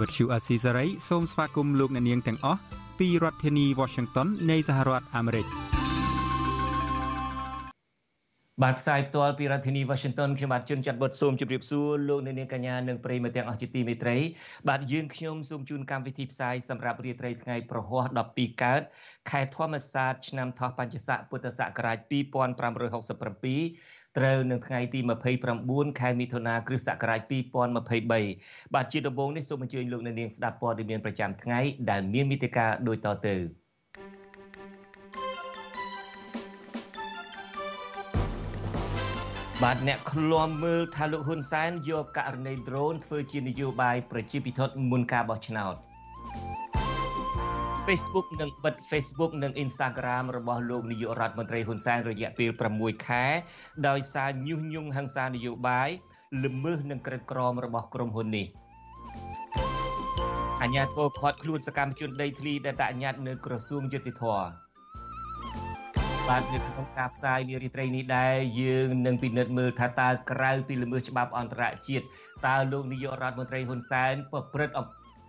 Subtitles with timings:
[0.00, 2.60] Azizi Serai ជាភាសាខ្មែរ Vuthu Azizi Serai សូមស្វាគមន៍លោកអ្នកនាងទាំងអស់
[2.98, 5.46] ពីរដ្ឋធានី Washington នៃសហរដ្ឋអាមេរិក។
[8.62, 14.16] បាទផ្សាយផ្ទាល់ពីរដ្ឋធានី Washington ខ្ញុំបាទជួនចាត់បុតសូមជម្រាបសួរលោកអ្នកនាងកញ្ញានិងប្រិយមិត្តទាំងអស់ជាទីមេត្រី
[14.68, 18.04] បាទយើងខ្ញុំសូមជូនកម្មវិធីផ្សាយសម្រាប់រាត្រីថ្ងៃប្រហ័ស
[18.34, 18.82] 12កើត
[19.30, 25.00] ខែធម្មសាទឆ្នាំថោះបัญចស័កពុទ្ធសករាជ2567 ត្រូវនៅថ្ងៃទី
[25.50, 27.20] 29ខែមិថុនាគ្រិស្តសករាជ
[28.02, 33.36] 2023បាទជាដំបូងនេះសូមអញ្ជើញលោកអ្នកនាងស្ដាប់ព័ត៌មានប្រចាំថ្ងៃដែលមានមេតិការដូចតទៅ
[39.62, 45.74] បាទអ្នកឃ្លាំមើលថាលោកហ៊ុនសែនយកករណីដ្រូនធ្វើជានយោបាយប្រជាពិធមុនការបោះឆ្នោត
[47.90, 53.24] Facebook នឹងបិទ Facebook និង Instagram របស់លោកនាយករដ្ឋមន្ត្រីហ៊ុនសែនរយៈពេល6ខែ
[53.88, 55.88] ដោយសារញុះញង់ហិង្សានយោបាយ
[56.44, 58.46] ល្មើសនឹងក្រិតក្រមរបស់ក្រុមហ៊ុននេះ
[60.62, 64.46] អញ្ញាធិបតេយ្យខាត់ខ្លួនសកម្មជនដីធ្លីដែលតញ្ញត្តិនៅក្រសួងយុតិធធម៌
[66.28, 72.04] បាទនៅក្នុងការផ្សាយនារីត្រីនេះដែរយើងនឹងពិនិត្យមើលថាតើក្រៅពីល្មើសច្បាប់អន្តរជាតិ
[72.46, 74.76] តើលោកនាយករដ្ឋមន្ត្រីហ៊ុនសែនប្រព្រឹត្ត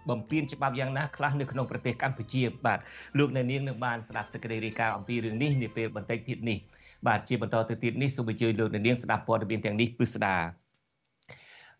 [0.10, 2.80] បំពេញច្បាប់យ៉ាងណាខ្លះនៅក្នុងប្រទេសកម្ពុជាបាទ
[3.18, 6.58] លោកអ្នកនាងនឹងបានស្ដាប់សេចក្តីរាយការណ៍អំពីរឿងនេះនាពេលបន្តិចទៀតនេះ
[7.08, 10.65] បាទជាបន្តទៅទៀតនេះសូមអញ្ជើញលោកអ្នកនាងស្ដាប់ព័ត៌មានទាំងនេះពិស្ដា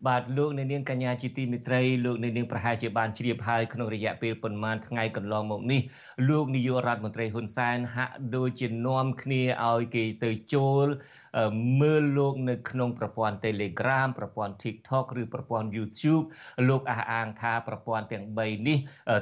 [0.06, 5.80] បាទលោកអ្នកនាងកញ្ញាជាទីមេត្រីលោកអ្នកនាងប្រហែលជាបានជ្រាបហើយក្នុងរយៈពេលប៉ុន្មានថ្ងៃកន្លងមកនេះ
[6.28, 10.86] លោកនាយករដ្ឋមន្ត្រីហ៊ុនសែនហាក់ដូចជានាំគ្នាឲ្យគេទៅចូល
[11.80, 16.24] មើលលោកនៅក្នុងប្រព័ន្ធ Telegram ប្រព័ន្ធ TikTok ឬប្រព័ន្ធ YouTube
[16.68, 18.78] លោកអះអាងថាប្រព័ន្ធទាំង3នេះ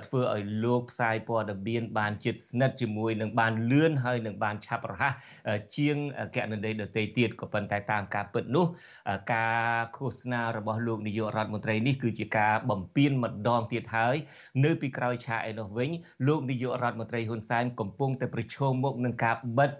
[0.07, 5.13] ធ្វើឲ្យលោកផ្សាយព័ត៌មានបានជិតស្និទ្ធជាមួយនឹងបានលឿនហើយនឹងបានឆាប់រហ័ស
[5.77, 5.97] ជាង
[6.37, 8.67] កណន័យដទៃទៀតក៏ប៉ុន្តែតាមការពិតនោះ
[9.35, 14.17] ការឃោសនារបស់លោកនាយករដ្ឋមន្ត្រីនេះគឺជាការបំពេញម្ដងទៀតហើយ
[14.65, 15.91] នៅពីក្រោយឆាកឯនោះវិញ
[16.27, 19.71] លោកនាយករដ្ឋមន្ត្រីហ៊ុនសែនកំពុងតែប្រឈមមុខនឹងការបិទ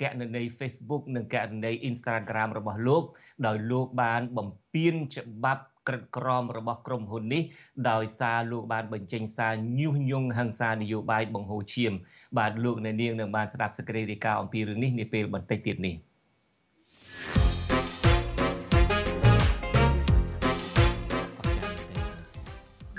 [0.00, 3.04] កណន័យ Facebook និងកណន័យ Instagram របស់លោក
[3.46, 7.42] ដោយលោកបានបំពេញច្បាប់ក្រិតក្រមរបស់ក្រុមហ៊ុននេះ
[7.90, 11.92] ដោយសារលោកបានបញ្ចេញសារញុះញង់ហិង្សានយោបាយបង្ហូរឈាម
[12.38, 16.09] បាទលោកអ្នកនាងនឹងបានស្ដាប់សេចក្តីរាយការណ៍អំពីរឿងនេះនាពេលបន្តិចទៀតនេះ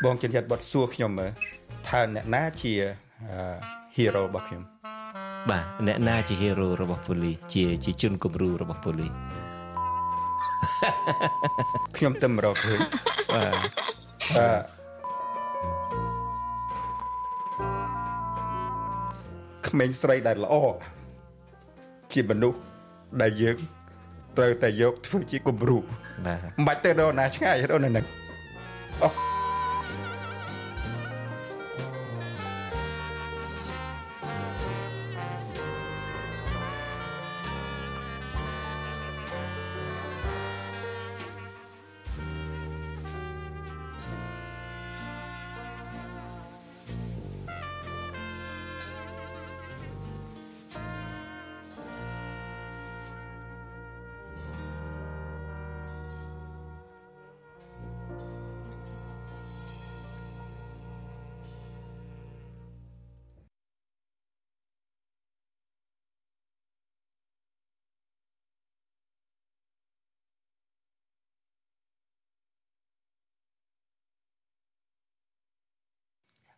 [0.04, 1.32] បងចិនយ៉ាត់បត់សួរខ្ញុំមើល
[1.88, 2.74] ថាអ្នកណាជា
[3.96, 4.64] ហ៊ីរ៉ូរបស់ខ្ញុំ
[5.50, 9.12] បាទអ្នកណាជា hero របស់ប៉ូលីសជាជាជនគំរូរបស់ប៉ូលីស
[11.98, 12.80] ខ្ញុំទៅរកឃើញ
[13.34, 13.56] បាទ
[14.38, 14.48] អឺ
[19.68, 20.56] ក្មេងស្រីដែលល្អ
[22.14, 22.60] ជាមនុស្ស
[23.22, 23.58] ដែលយើង
[24.38, 25.78] ត្រូវតែយកធ្វើជាគំរូ
[26.26, 28.06] បាទមិនបាច់ទៅដល់ណាឆ្ងាយដល់នៅនឹង
[29.04, 29.31] អ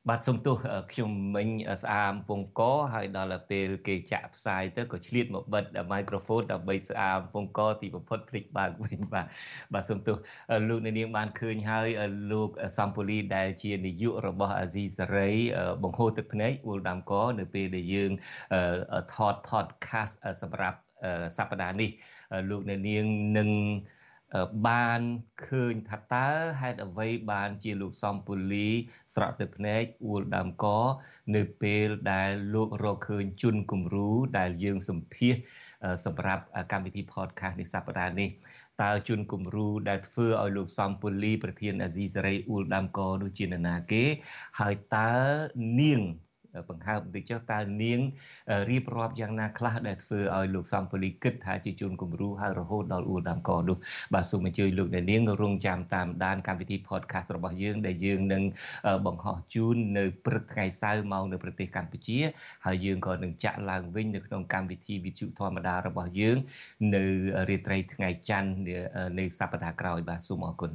[0.09, 0.55] បាទសុំទោស
[0.91, 1.47] ខ្ញុំមិញ
[1.83, 2.61] ស្អាមពងក
[2.93, 9.25] ហើយដល់ពេលគេចាក់ផ្សាយទៅក៏ឆ្លៀតមកបិទ microphone ដើម្បីស្អាមពងកទីបំផុតភ្លេចបើកវិញបាទ
[9.73, 10.17] បាទសុំទោស
[10.69, 11.87] លោកនាងបានឃើញហើយ
[12.31, 15.31] លោកសំពូលីដែលជានាយករបស់អាស៊ីសេរី
[15.83, 18.11] បង្ហូរទឹកភ្នែកអ៊ូលដាំកនៅពេលដែលយើង
[19.13, 20.77] ថត podcast សម្រាប់
[21.37, 21.89] សប្តាហ៍នេះ
[22.49, 23.05] លោកនាង
[23.37, 23.49] នឹង
[24.67, 25.01] បាន
[25.47, 26.27] ឃើញថាតើ
[26.61, 28.69] ហេតុអ្វីបានជាលោកសំពូលី
[29.15, 30.65] ស្រក់ទឹកភ្នែកអួលដើមក
[31.35, 35.35] នៅពេលដែលលោករកឃើញជន់គំរូដែលយើងសម្ភាស
[36.05, 38.29] សម្រាប់កម្មវិធី podcast នេះសប្តាហ៍នេះ
[38.81, 44.03] តើជនគំរូដែលធ្វើឲ្យលោកសំពូលី ប្រធានអាស៊ីសេរីអ៊ូលដាំកនោះជានរណាគេ
[44.59, 45.11] ហើយតើ
[45.79, 46.01] នាង
[46.69, 47.99] បង្ហើបបន្តិចចុះតើនាង
[48.69, 53.77] រៀបរាប់យ៉ាងណាខ្លះដែលធ្វើឲ្យលោកសំពូលីគិតថាជាជនគំរូហើយរហូតដល់អ៊ូដាំកនោះ
[54.13, 58.43] បាទសូមអញ្ជើញលោកអ្នកនាងរងចាំតាមដានកម្មវិធី podcast របស់យើងដែលយើងនឹង
[59.05, 62.17] បង្ហោះជូននៅព្រឹកថ្ងៃសៅរ៍មកនៅប្រទេសកម្ពុជា
[62.65, 66.37] ហើយយើងក៏នឹងចាក់ឡើងវិញនៅក្នុងកម្មវិធីវិទ្យុធម្មតារបស់យើង
[66.95, 67.03] នៅ
[67.49, 68.51] រាត្រីថ្ងៃច័ន្ទ
[69.19, 70.71] នៃសប្តាហ៍ក្រោយបាទសូមអរគុណ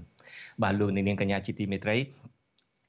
[0.63, 1.97] បាទលោកនាងកញ្ញាជាទីមេត្រី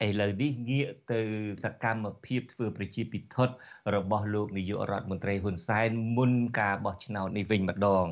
[0.06, 1.20] ឥឡូវនេះងាកទៅ
[1.64, 3.54] សកម្មភាពធ្វើប្រជាពិធដ្ឋ
[3.94, 8.04] របស់លោកនាយករដ្ឋមន្ត្រីហ៊ុនសែនមុនការបោះឆ្នោតនេះវិញម្ដង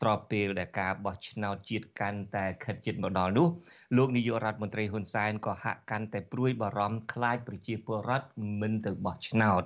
[0.00, 3.48] ស្របពេលដែលការបោះឆ្នោតជាតិកាន់តែខិតជិតមកដល់នោះ
[3.96, 8.28] លោកនាយករដ្ឋមន្ត្រីហ៊ុនសែនក៏ហាក់កាន់តែព្រួយបារម្ភខ្លាចប្រជាពលរដ្ឋ
[8.60, 9.64] មិនទៅបោះឆ្នោត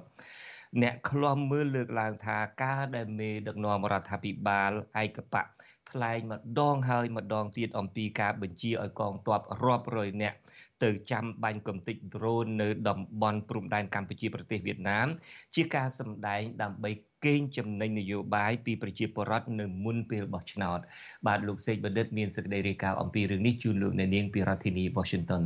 [0.82, 4.70] អ្នកឃ្លាំមើលលើកឡើងថាការដែលមេដឹកនាំរដ្ឋាភិបាល
[5.02, 5.44] ឯកបៈ
[5.90, 10.38] ថ្លែងម្ដងហើយម្ដងទៀតអំពីការបញ្ជាឲ្យកងទ័ពរាប់រយនាក់
[10.84, 15.06] ទៅចាំបាញ់កំទេចដ្រូននៅតំបន់ព្រំដែនកម្ពុជាប្រទេសវៀតណាម
[15.54, 16.90] ជាការសម្ដែងដើម្បី
[17.24, 20.78] កេងចំណេញនយោបាយពីប្រជាពលរដ្ឋនៅមុនពេលបោះឆ្នោត
[21.26, 25.42] បាទលោកសេកបណ្ឌិតមានសេចក្តីរាយការណ៍អំពីរឿងនេះជូនលោកអ្នកនាងពីរដ្ឋធានី Washington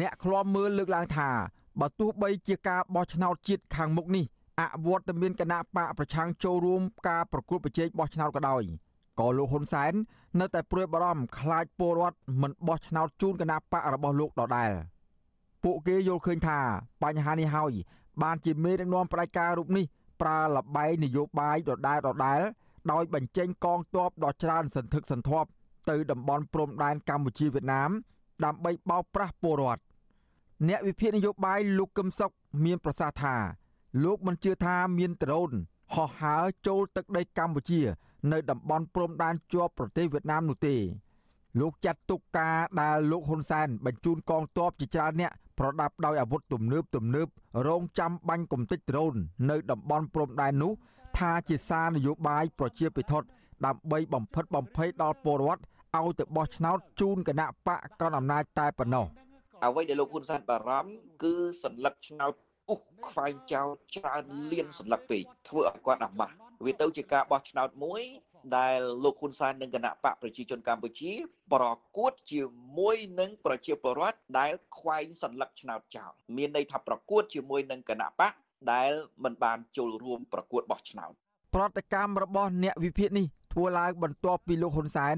[0.00, 1.30] អ្នកឃ្លាំមើលលើកឡើងថា
[1.80, 4.24] បើទោះបីជាការបោះឆ្នោតជាតិខាងមុខនេះ
[4.60, 8.62] អវត្តមានគណៈបកប្រឆាំងចូលរួមការប្រគល់ប្រជែងបោះឆ្នោតក៏ដោយ
[9.18, 9.92] ក៏លោកហ៊ុនសែន
[10.40, 14.72] នៅតែព្រួយបារម្ភខ្លាចពលរដ្ឋមិនបោះឆ្នោតជូនគណៈបករបស់លោកដដែល
[15.64, 16.58] ពួកគេយល់ឃើញថា
[17.02, 17.72] បញ្ហានេះហើយ
[18.22, 19.84] បានជាមេដឹកនាំផ្ដាច់ការរូបនេះ
[20.20, 22.40] ប្រើលបែងនយោបាយដដែលដដែល
[22.92, 25.48] ដោយបញ្ចេញកងទ័ពដ៏ច្រើនសន្ធឹកសន្ធាប់
[25.90, 27.90] ទៅតំបន់ព្រំដែនកម្ពុជាវៀតណាម
[28.44, 29.82] ដើម្បីបោកប្រាស់ពលរដ្ឋ
[30.68, 32.32] អ្នកវិភាគនយោបាយលោកកឹមសុខ
[32.64, 33.36] មានប្រសាសន៍ថា
[34.04, 35.50] លោកមិនជឿថាមានដ្រូន
[35.94, 37.80] ហោះហើរចូលទឹកដីកម្ពុជា
[38.31, 40.75] នៅតំបន់ព្រំដែនជាប់ប្រទេសវៀតណាមនោះទេ
[41.59, 47.27] លោកចាត់ទុកការដែលលោកហ៊ុនសែនបញ្ជូនកងទ័ពជាច្រើនអ្នកប្រដាប់ដោយអាវុធទំនើបទំនើប
[47.67, 49.13] រងចាំបាញ់កំទេចដ្រូន
[49.49, 50.73] នៅតំបន់ព្រំដែននោះ
[51.17, 53.13] ថាជាសារនយោបាយប្រជាពិធ
[53.65, 55.61] ដើម្បីបំផិតបំភ័យដល់ពលរដ្ឋ
[55.97, 59.05] ឲ្យទៅបោះឆ្នោតជូនគណៈបកកណ្ដាលអំណាចតែប៉ុណ្ណោះ
[59.63, 60.91] អ្វីដែលលោកហ៊ុនសែនបារម្ភ
[61.23, 62.33] គឺសัญลักษณ์ឆ្នោត
[62.67, 66.33] ពុះខ្វែងចោលច្រើនលៀនសัญลักษณ์ពេកធ្វើឲ្យគាត់អាម៉ាស់
[66.65, 68.01] វាទៅជាការបោះឆ្នោតមួយ
[68.57, 71.11] ដែលលោកហ៊ុនសែននិងគណៈបកប្រជាជនកម្ពុជា
[71.53, 71.65] ប្រ
[71.97, 72.41] កួតជា
[72.77, 78.33] មួយនឹងប្រជាពលរដ្ឋដែលខ្វែងសัญลักษณ์ឆ្នោតចោលមានន័យថាប្រកួតជាមួយនឹងគណៈបក
[78.71, 78.91] ដែល
[79.23, 81.11] មិនបានចូលរួមប្រកួតបោះឆ្នោត
[81.55, 85.17] ប្រតិកម្មរបស់អ្នកវិភាគនេះធ្វើឡើងបន្ទាប់ពីលោកហ៊ុនសែន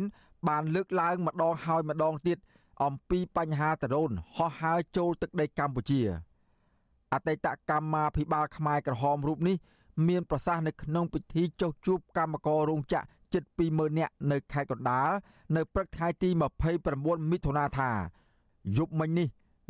[0.49, 2.37] បានលើកឡើងម្ដងហើយម្ដងទៀត
[2.83, 6.01] អំពីបញ្ហាតរូនហោះហើរចូលទឹកដីកម្ពុជា
[7.13, 9.55] អតីតកម្មាភិបាលខ្មែរក្រហមរូបនេះ
[10.08, 15.10] មានប្រសាសន៍នៅក្នុងពិធីចុះជួបកម្មកររោងចក្រជិត20000នាក់នៅខេត្តកណ្ដាល
[15.56, 16.28] នៅព្រឹកថ្ងៃទី
[16.80, 17.90] 29មិថុនាថា
[18.76, 19.28] យប់មិញនេះ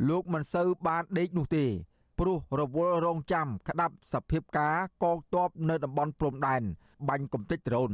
[0.09, 1.65] លោកមិនសូវបានដេកនោះទេ
[2.19, 6.63] ព្រោះរវល់រងចាំក្តាប់សភាពការកងទ័ពនៅតំបន់ព្រំដែន
[7.09, 7.93] បាញ់កំទេចដ្រូន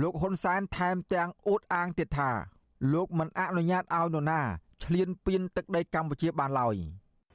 [0.00, 2.30] លោកហ៊ុនសែនថែមទាំងអួតអាងទៀតថា
[2.92, 4.40] លោកមិនអនុញ្ញាតឲ្យនរណា
[4.84, 6.76] ឈ្លានពានទឹកដីកម្ពុជាបានឡើយ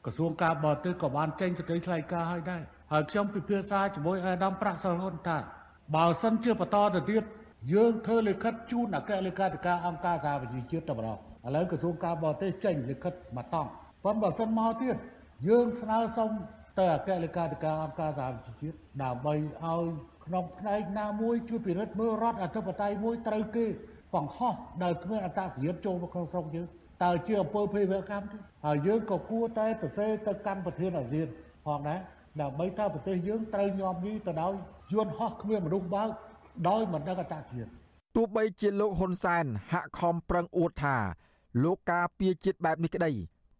[0.06, 5.38] ក្រសួងការបរទេសក៏បានចេញសេចក្តីថ្លែងការណ៍ឲ្យដែរ ហើយខ្ញុំពិភាក្សាជាមួយអាដាមប្រាក់សរហ៊ុនថា
[5.96, 7.24] បើសិនជាបន្តទៅទៀត
[7.74, 11.18] យើងធ្វើលិខិតជូនអគ្គលេខាធិការអង្គការសហប្រជាជាតិទៅម្ដង
[11.48, 13.70] ឥឡូវក្រសួងការបរទេសចេញលិខិតមកតង់
[14.04, 14.96] ប៉ុន្តែបើសិនមកទៀត
[15.48, 16.30] យើងស្នើសុំ
[16.80, 19.84] ទៅអគ្គលេខាធិការអង្គការសហប្រជាជាតិដើម្បីឲ្យ
[20.26, 23.66] ក្នុងផ្នែកណាមួយជួយពិនិត្យមើលរដ្ឋអធិបតេយ្យមួយត្រូវគេ
[24.14, 26.68] បង្ហោះដែលគ្មានអត្តសញ្ញាណចូលមកក្នុងស្រុកយើង
[27.04, 31.28] តើជាអំពើភេរវកម្មទេហើយយើងក៏គួរតែទៅសេទៅកាន់ប្រធានអាស៊ាន
[31.66, 32.00] ផងដែរ
[32.40, 34.54] ដើម្បីថាប្រទេសយើងត្រូវញោមញីទៅដោយ
[34.94, 36.10] យន្តហោះគ្មានមនុស្សបើក
[36.70, 37.70] ដោយមិនដឹងអត្តសញ្ញាណ
[38.16, 40.98] ទោះបីជាលោកហ៊ុនសែនហាក់ខំប្រឹងអួតថា
[41.64, 43.12] លោកការពារជាតិបែបនេះក្តី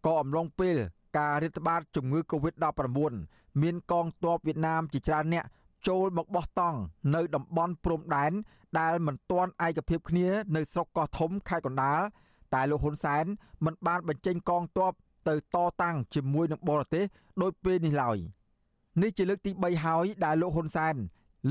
[0.06, 0.76] ក៏អំឡុងពេល
[1.18, 5.44] ការរាតត្បាតជំងឺ Covid-19 មានកងទ័ពវៀតណាមជាច្រើនអ្នក
[5.88, 6.78] ចូលមកបោះតង់
[7.14, 8.32] នៅតំបន់ព្រំដែន
[8.80, 12.00] ដែលមិនទាន់ឯកភាពគ្នានៅស្រុកកោះធំខេត្តកណ្ដាល
[12.54, 13.24] តែលោកហ៊ុនសែន
[13.64, 14.92] មិនបានបញ្ចេញកងទ័ព
[15.28, 17.04] ទៅតតាំងជាមួយនឹងបរទេស
[17.42, 18.18] ដោយពេលនេះឡើយ
[19.00, 20.96] នេះជាលើកទី3ហើយដែលលោកហ៊ុនសែន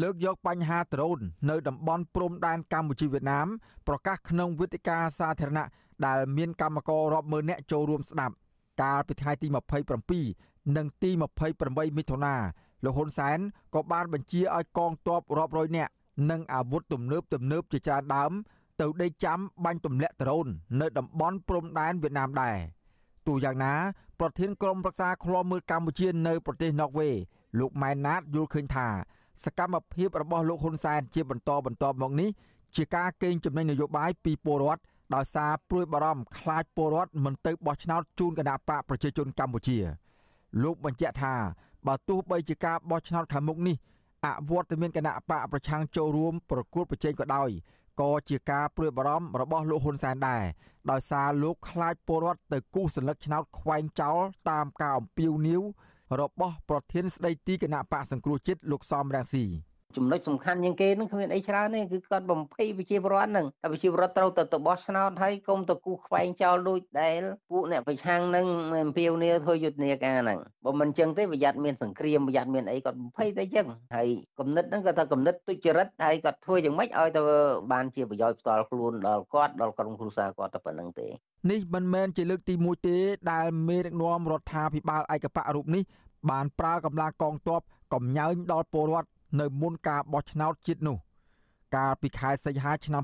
[0.02, 1.20] លើកយកបញ្ហាដ្រូន
[1.50, 3.48] នៅតំបន់ព្រំដែនកម្ពុជាវៀតណាម
[3.88, 5.68] ប្រកាសក្នុងវេទិកាសាធារណៈ
[6.06, 8.36] ដែលមានកម្មកររាប់ម៉ឺននាក់ចូលរួមស្ដាប់
[8.82, 9.48] កាលពីថ្ងៃទី
[10.12, 11.10] 27និងទី
[11.54, 12.36] 28មិថុនា
[12.84, 13.40] លោកហ៊ុនសែន
[13.76, 15.92] ក៏បានបញ្ជាឲ្យកងទ័ពរាប់រយនាក់
[16.30, 18.32] និងអាវុធទំនើបទំនើបជាច្រើនដើម
[18.82, 20.48] ទៅដេកចាំបាញ់ទម្លាក់ដ្រូន
[20.82, 22.58] នៅតំបន់ព្រំដែនវៀតណាមដែរ
[23.28, 23.74] ទោះយ៉ាងណា
[24.20, 27.10] ប្រធានក្រុមប្រឹក្សាឃ្លាំមើលកម្ពុជានៅប្រទេសណ័រវេ
[27.60, 28.88] លោកម៉ែនណាតយល់ឃើញថា
[29.44, 32.30] សកម្មភាពរបស់លោកហ៊ុនសែនជាបន្តបន្តមកនេះ
[32.76, 34.82] ជាការកេងចំណេញនយោបាយពីពលរដ្ឋ
[35.16, 39.78] ដោយសារព្រួយបារម្ភខ្លាចពលរដ្ឋមិនទៅបោះឆ្នោតជូនគណៈបកប្រជាជនកម្ពុជា
[40.64, 41.34] លោកបញ្ជាក់ថា
[41.88, 43.76] បើទោះបីជាការបោះឆ្នោតខាងមុខនេះ
[44.26, 47.50] អវត្តមានគណៈបកប្រឆាំងចូលរួមប្រគួតប្រជែងក៏ដោយ
[48.00, 50.44] ក៏ជាការព្រួយបារម្ភរបស់លោកហ៊ុនសែនដែរ
[50.92, 54.18] ដោយសារលោកខ្លាចពលរដ្ឋទៅគូសសញ្ញាឆ្នោតខ្វែងចោល
[54.50, 55.62] តាមការអំពាវនាវ
[56.22, 59.46] របស់ប្រធានស្ដីទីគណៈបកសង្គ្រោះជាតិលោកសំរងស៊ី
[59.98, 67.22] ចំណុចសំខាន់ជាងគេនឹងគ្មានអីច្រើនទេគឺគាត់បំភ័យប្រជាពលរដ្ឋនឹងតែប្រជាពលរដ្ឋត្រូវទៅទៅបោះឆ្នោតហើយកុំទៅគូខ្វែងចោលដូចដែល
[67.52, 68.46] ពួកអ្នកប្រឆាំងនឹង
[68.86, 74.08] អំពាវនាវធ្វើយុទ្ធនាការហ្នឹងបើមិនចឹងទេប្រយ័ត្នមានសង្គ្រាមប្រយ័ត្នមានអីគាត់បំភ័យតែចឹងហើយ
[74.40, 77.22] គំនិតហ្នឹងគាត់ថាគំនិតទុច្ចរិតហើយគាត់ធ្វើយ៉ាងម៉េចឲ្យទៅ
[77.72, 81.08] បានជាប្រយោជន៍ផ្ទាល់ខ្លួនដល់គាត់ដល់ក្រុមគ្រួសារគាត់តែប៉ុណ្្នឹងទេ
[81.52, 82.98] នេះមិនមែនជាលើកទី1ទេ
[83.32, 85.84] ដែលមេដឹកនាំរដ្ឋាភិបាលឯកបៈរូបនេះ
[86.30, 87.62] បានប្រើកម្លាំងកងទ័ព
[87.94, 90.98] កំញើញដល់ពលរដ្ឋ នៅមុនការបោះឆ្នោតជាតិនោះ
[91.76, 93.04] កាលពីខែសីហាឆ្នាំ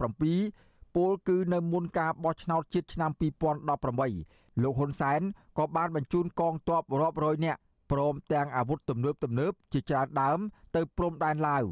[0.00, 5.20] 2017ពលគឺនៅមុនការបោះឆ្នោតជាតិឆ្នាំ2018លោកហ៊ុនសែន
[5.58, 10.38] ក៏បានបញ្ជូនកងទ័ពរាប់រយនាក់ព្រមទាំងអាវុធទំនើបទំនើបជាច្រើនដើម
[10.76, 11.64] ទៅព្រំដែនឡាវ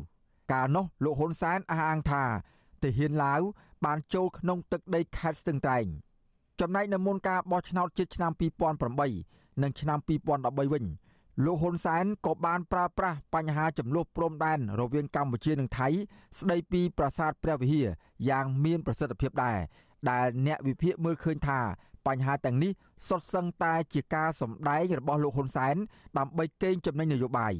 [0.52, 2.24] កាលនោះលោកហ៊ុនសែនអះអាងថា
[2.82, 3.40] ទាហានឡាវ
[3.84, 5.86] បានចូលក្នុងទឹកដីខេត្តស្ទឹងត្រែង
[6.60, 8.32] ចំណែកនៅមុនការបោះឆ្នោតជាតិឆ្នាំ
[8.96, 10.84] 2008និងឆ្នាំ2013វិញ
[11.44, 15.88] លោកហ៊ុនសែនក៏បានប្រើប្រាស់បញ្ហាចំនួនព្រំដែនរវាងកម្ពុជានិងថៃ
[16.38, 17.88] ស្ដីពីប្រាសាទព្រះវិហារ
[18.28, 19.58] យ៉ាងមានប្រសិទ្ធភាពដែរ
[20.10, 21.60] ដែលអ្នកវិភាគមើលឃើញថា
[22.06, 22.72] បញ្ហាទាំងនេះ
[23.08, 25.76] សុទ្ធសឹងតែជាការសម្ដែងរបស់លោកហ៊ុនសែន
[26.18, 27.54] ដើម្បីកេងចំណេញនយោបាយ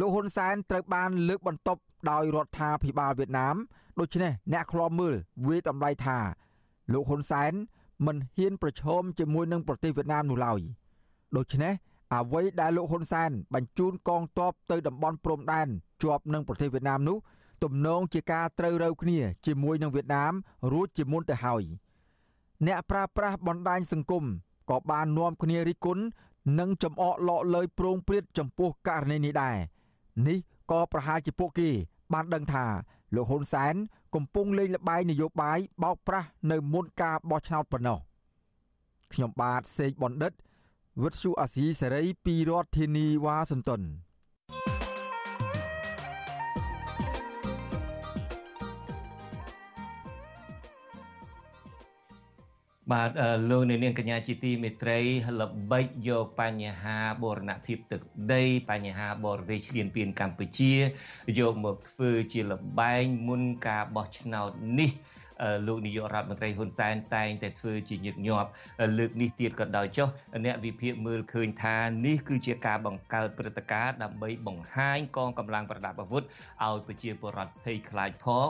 [0.00, 3.56] លោកហ៊ុនសែនត្រូវបានលើកបន្ទប់ដោយរដ្ឋាភិបាលវៀតណាម
[4.00, 5.14] ដូច្នេះអ្នកខ្លាំមើល
[5.46, 6.18] វាយតម្លៃថា
[6.92, 7.52] លោកហ៊ុនសែន
[8.06, 10.60] មិនហ៊ានប្រឈមជាមួយនឹងប្រទេសវៀតណាមនោះឡើយ
[11.36, 11.72] ដូច្នេះ
[12.14, 15.68] អ្វីដែលលោកហ៊ុនសែនបញ្ជូនកងទ័ពទៅតំបន់ព្រំដែន
[16.02, 17.18] ជាប់នឹងប្រទេសវៀតណាមនោះ
[17.62, 20.32] ទំនងជាការត្រូវរើគ្នាជាមួយនឹងវៀតណាម
[20.72, 21.62] រួចជាមុនទៅហើយ
[22.66, 24.24] អ្នកប្រាស្រ័យបណ្ដាញសង្គម
[24.70, 26.02] ក៏បាននាំគ្នារិះគន់
[26.58, 29.56] និងចំអកលក់លើយប្រងព្រាតចំពោះករណីនេះដែរ
[30.28, 30.38] នេះ
[30.70, 31.70] ក៏ប្រហែលជាពួកគេ
[32.12, 32.64] បានដឹងថា
[33.14, 33.74] លោកហ៊ុនសែន
[34.14, 37.98] កំពុងលេងល្បែងនយោបាយបោកប្រាស់នៅមុនការបោះឆ្នោតប៉ុណ្ណោះ
[39.12, 40.32] ខ្ញុំបាទសេកបណ្ឌិត
[41.02, 43.82] វិទ្យុអាស៊ីសេរីពីរដ្ឋធានីវ៉ាស៊ីនតោន
[52.92, 53.10] បាទ
[53.50, 54.98] លោកនាងកញ្ញាជាទីមេត្រី
[55.40, 58.00] ល្បិចយកបញ្ហាបូរណភាពទឹក
[58.32, 60.74] ដីបញ្ហាបរទេសឈ្លានពានកម្ពុជា
[61.38, 64.90] យកមកធ្វើជាលបែងមុនការបោះឆ្នោតនេះ
[65.66, 68.48] លោកនាយករដ្ឋមន្ត្រីហ៊ុនសែនតែងតែធ្វើជាញឹកញាប់
[68.98, 70.08] លើកនេះទៀតក៏ដោយចុះ
[70.44, 78.48] អ្នកវិភាគមើលឃើញថានេះគឺជាការបង្កើតព្រឹត្តិការណ៍ដើម្បីបង្ហាញកងកម្លាំងប្រដាប់អាវុធឲ្យប្រជាពលរដ្ឋភ័យខ្លាចផង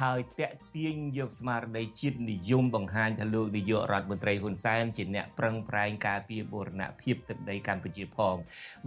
[0.00, 8.36] ហើយតាក់ទាញយកស្មារតីជាតិនិយមបង្ហាញថាលោកនាយករដ្ឋមន្ត្រីហ៊ុនសែនជាអ្នកប្រឹងប្រែងការពារបូរណភាពទឹកដីកម្ពុជាផង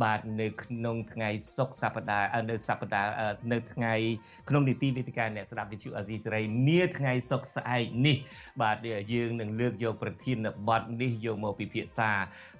[0.03, 3.11] បាទនៅក្នុងថ្ងៃសុក្រសប្តាហ៍នៅសប្តាហ៍
[3.51, 3.93] នៅថ្ងៃ
[4.49, 8.17] ក្នុងនីតិវិទ្យាអ្នកស្ដាប់វិទ្យុអាស៊ីសេរីនាថ្ងៃសុក្រស្អែកនេះ
[8.61, 8.77] បាទ
[9.13, 12.11] យើងនឹងលើកយកប្រធានបទនេះយកមកពិភាក្សា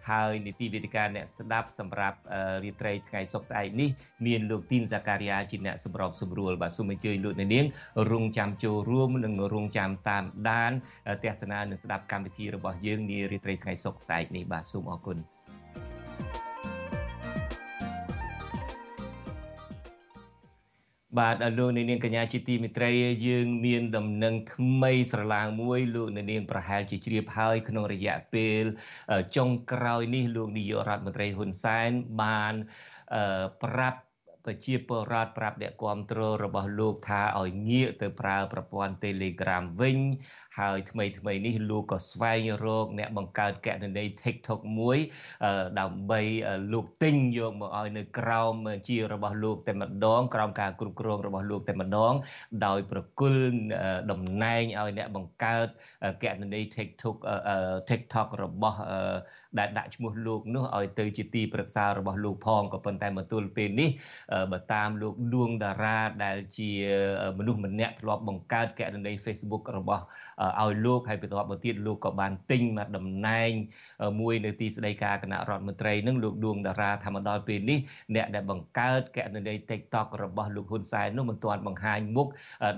[0.10, 2.18] ហើយនីតិវិទ្យាអ្នកស្ដាប់សម្រាប់
[2.64, 3.90] រាត្រីថ្ងៃសុក្រស្អែកនេះ
[4.26, 7.66] មានលោកទីនសាការីយ៉ាជាអ្នកសម្របសម្រួលបាទសូមអញ្ជើញលោកនាង
[8.12, 10.72] រងចាំចូលរួមនិងរងចាំតាមដាន
[11.24, 15.18] ទស្សនានិងស្ដាប់កម្មវិធីរបស់យើងនារាត្រីថ្ងៃសុក្រស្អែកនេះបាទសូមអរគុណ
[21.20, 22.92] បាទលោកនាងកញ្ញាជាទីមិត្តរី
[23.28, 28.64] យើងមានដំណឹងថ្មីស្រឡាងមួយលោកនាងប្រហែលជាជ្រាបហើយក្នុងរយៈពេល
[29.36, 31.90] ចុងក្រោយនេះលោកនាយករដ្ឋមន្ត្រីហ៊ុនសែន
[32.22, 32.54] បាន
[33.64, 34.00] ប្រាប់
[34.46, 39.98] ប្រជាពលរដ្ឋប្រាប់អ្នកគ្រប់គ្រងរបស់លោកថាឲ្យងាកទៅប្រើប្រព័ន្ធ Telegram វិញ
[40.60, 44.98] ហើយថ្មីថ្មីនេះលោកក៏ស្វែងរកអ្នកបង្កើតកណនី TikTok មួយ
[45.80, 46.22] ដើម្បី
[46.74, 48.54] លោកទិញយកមកឲ្យនៅក្រោម
[48.88, 52.14] ជារបស់លោកតែម្ដងក្រោមការគ្រប់គ្រងរបស់លោកតែម្ដង
[52.66, 53.44] ដោយប្រគល់
[54.12, 55.68] តំណែងឲ្យអ្នកបង្កើត
[56.24, 57.18] កណនី TikTok
[57.90, 58.80] TikTok របស់
[59.60, 63.90] ដែលដាក់ឈ្មោះលោកនោះឲ្យទៅជាទីប្រឹក្សារបស់លោកផងក៏ប៉ុន្តែមកទល់ពេលនេះ
[64.52, 66.70] បើតាមលោកដួងតារាដែលជា
[67.38, 70.04] មនុស្សម្នាក់ធ្លាប់បង្កើតកណនី Facebook របស់
[70.62, 73.52] ឲ្យលោកហើយបន្ទាប់មកទៀតលោកក៏បានទិញមកតំណែង
[74.20, 77.80] មួយនៅទីស្តីការគណៈរដ្ឋមន្ត្រីនឹងលោកដួងតារាថាមកដល់ពេលនេះ
[78.16, 82.28] អ្នកដែលបង្កើតកណនី TikTok របស់លោកហ៊ុនសែននោះមិនទាន់បង្ហាញមុខ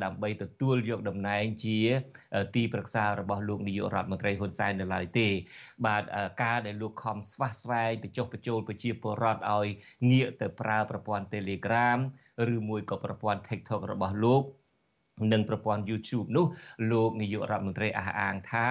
[0.03, 1.79] ដើម្បីទទួលយកតំណែងជា
[2.55, 5.27] ទីប្រឹក្សារបស់លោកនាយករដ្ឋមន្ត្រីហ៊ុនសែននៅឡើយទេ
[5.85, 6.03] បាទ
[6.43, 9.67] ការដែលលោកខំស្វះស្វែងទៅចុះបញ្ចូលប្រជាពលរដ្ឋឲ្យ
[10.09, 11.99] ងាកទៅប្រើប្រព័ន្ធ Telegram
[12.53, 14.43] ឬមួយក៏ប្រព័ន្ធ TikTok របស់លោក
[15.33, 16.45] និងប្រព័ន្ធ YouTube នោះ
[16.91, 18.65] លោកនាយករដ្ឋមន្ត្រីអះអាងថា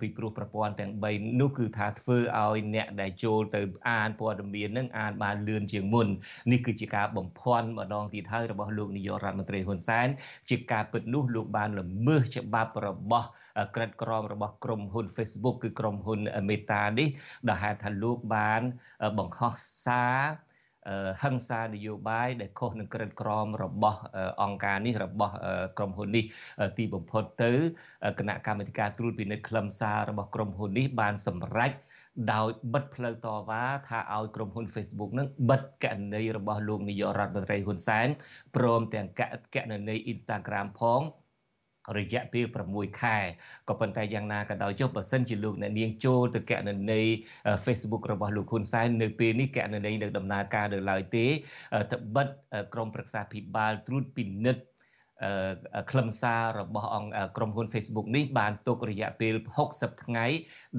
[0.00, 6.06] ពីព្រោះប្រព័ន្ធទាំង3នោះគឺថាធ្វើឲ្យអ្នកដែលចូលទៅអានព័ត៌មាននឹងអានបានលឿនជាងមុន
[6.52, 10.08] នេះគឺជាការបំភាន់ម្ដងទៀតហើយរបស់លោកនាយករដ្ឋមន្ត្រីហ៊ុនសែន
[10.48, 13.28] ជាការពិតនោះលោកបានល្មើសច្បាប់របស់
[13.74, 16.18] ក្រិតក្រមរបស់ក្រុមហ៊ុន Facebook គឺក្រុមហ៊ុន
[16.48, 17.08] Meta នេះ
[17.48, 18.62] ដែលហេតុថាលោកបាន
[19.18, 19.54] បង្ហោះ
[19.84, 20.49] សារ
[21.22, 24.00] ហឹង្សានយោបាយដែលខុសនឹងក្រិតក្រមរបស់
[24.42, 25.34] អង្គការនេះរបស់
[25.78, 26.24] ក្រុមហ៊ុននេះ
[26.78, 27.52] ទីបំផុតទៅ
[28.18, 31.72] គណៈកម្មាធិការត្រួតពិនិត្យខ្លឹមសាររបស់ក្រុមហ៊ុននេះបានសម្រេច
[32.32, 38.08] ដោយបិទផ្លូវតវ៉ាថាឲ្យក្រុមហ៊ុន Facebook នឹងបិទកណន័យរបស់លោកនាយករដ្ឋមន្ត្រីហ៊ុនសែន
[38.56, 39.08] ព្រមទាំង
[39.54, 41.00] កណន័យ Instagram ផង
[41.98, 43.18] រយៈពេល6ខែ
[43.68, 47.06] ក៏ប៉ុន្តែយ៉ាងណាក៏ដោយចុះបើសិនជាលោកអ្នកនាងចូលទៅកណន័យ
[47.64, 51.26] Facebook របស់លោកហ៊ុនសែននៅពេលនេះកណន័យនៅដំណើរការនៅឡើយទេ
[51.92, 52.26] ត្បិត
[52.74, 54.62] ក្រមប្រឹក្សាភិបាលត្រួតពិនិត្យ
[55.90, 59.34] ខ្លឹមសាររបស់អង្គក្រុមហ៊ុន Facebook នេះបានទុករយៈពេល
[59.68, 60.26] 60ថ្ងៃ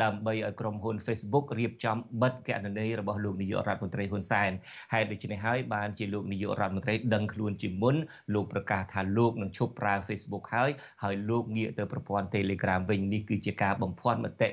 [0.04, 4.52] ដើម្បីឲ្យក្រុមហ៊ុន Facebook រៀបចំបិទគណនីរបស់លោកនាយករដ្ឋមន្ត្រីហ៊ុនសែន
[4.94, 7.96] ហើយដូច្នេះហើយបានជាលោកនាយករដ្ឋមន្ត្រីដឹងខ្លួនជាមុន
[8.34, 10.70] លោកប្រកាសថាលោកនឹងឈប់ប្រើ Facebook ហើយ
[11.04, 14.50] ហើយលោកងាកទៅប្រព័ន្ធ Telegram វិញនេះគឺជាការបំភាន់មតិ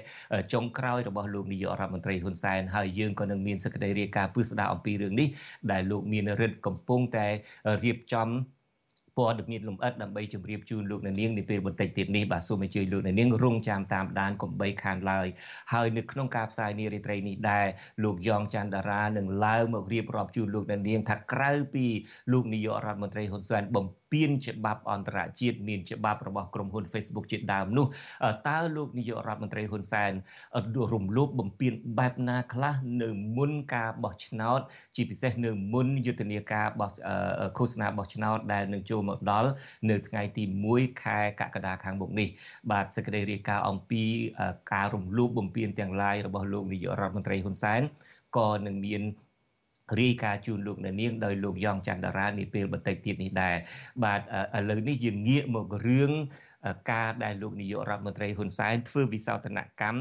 [0.53, 5.29] ចុងក្រោយរបស់លោកនាយករដ្ឋមន្ត្រីហ៊ុនសែនហើយយើងក៏នឹងមានសេចក្តីរាយការណ៍ពឹស្ដារអំពីរឿងនេះ
[5.71, 7.27] ដែលលោកមានរិទ្ធកំពុងតែ
[7.85, 8.29] រៀបចំ
[9.19, 15.27] ព័ត៌មានលម្អិតដើម្បីជម្រាបជូនលោកអ្នកនាងនាពេលបន្តិចទៀតនេះបាទសូមអញ្ជើញលោកអ្នកនាងរងចាំតាមដានកំបីខានឡើយ
[15.73, 17.67] ហើយនៅក្នុងការផ្សាយនារីត្រីនេះដែរ
[18.05, 21.85] លោកយ៉ងច័ន្ទតារានឹងឡើងមករៀបរាប់ជូនលោកអ្នកនាងថាក្រៅពី
[22.33, 27.87] លោកនាយករដ្ឋមន្ត្រីហ៊ុនសែនបំ ពានច្បាប់អន្តរជាតិមានច្បាប់របស់ក្រុមហ៊ុន Facebook ជាដើមនោះ
[28.49, 30.13] តើលោកនាយករដ្ឋមន្ត្រីហ៊ុនសែន
[30.93, 34.61] រំលោភបំពានបែបណាខ្លះនៅមុនការបោះឆ្នោត
[34.97, 36.91] ជាពិសេសនៅមុនយុទ្ធនាការបោះ
[37.59, 39.51] ឃោសនាបោះឆ្នោតដែលនឹងចូលមកដល់
[39.91, 42.29] នៅថ្ងៃទី1ខែកក្កដាខាងមុខនេះ
[42.71, 44.05] បាទសេចក្តីរាយការណ៍អំពី
[44.73, 47.83] ការរំលោភបំពានទាំងឡាយរបស់លោកនាយករដ្ឋមន្ត្រីហ៊ុនសែន
[48.37, 49.03] ក៏នឹងមាន
[50.01, 53.57] រាយការណ៍ជូនលោកអ្នកនាងដោយលោកយ៉ងច័ន្ទតារានាពេលបន្តិចទៀតនេះដែរ
[54.05, 56.13] បាទឥឡូវនេះយើងងាកមករឿង
[56.93, 59.99] ការដែលលោកនាយករដ្ឋមន្ត្រីហ៊ុនសែនធ្វើវិសោធនកម្ម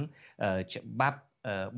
[0.74, 1.20] ច្បាប់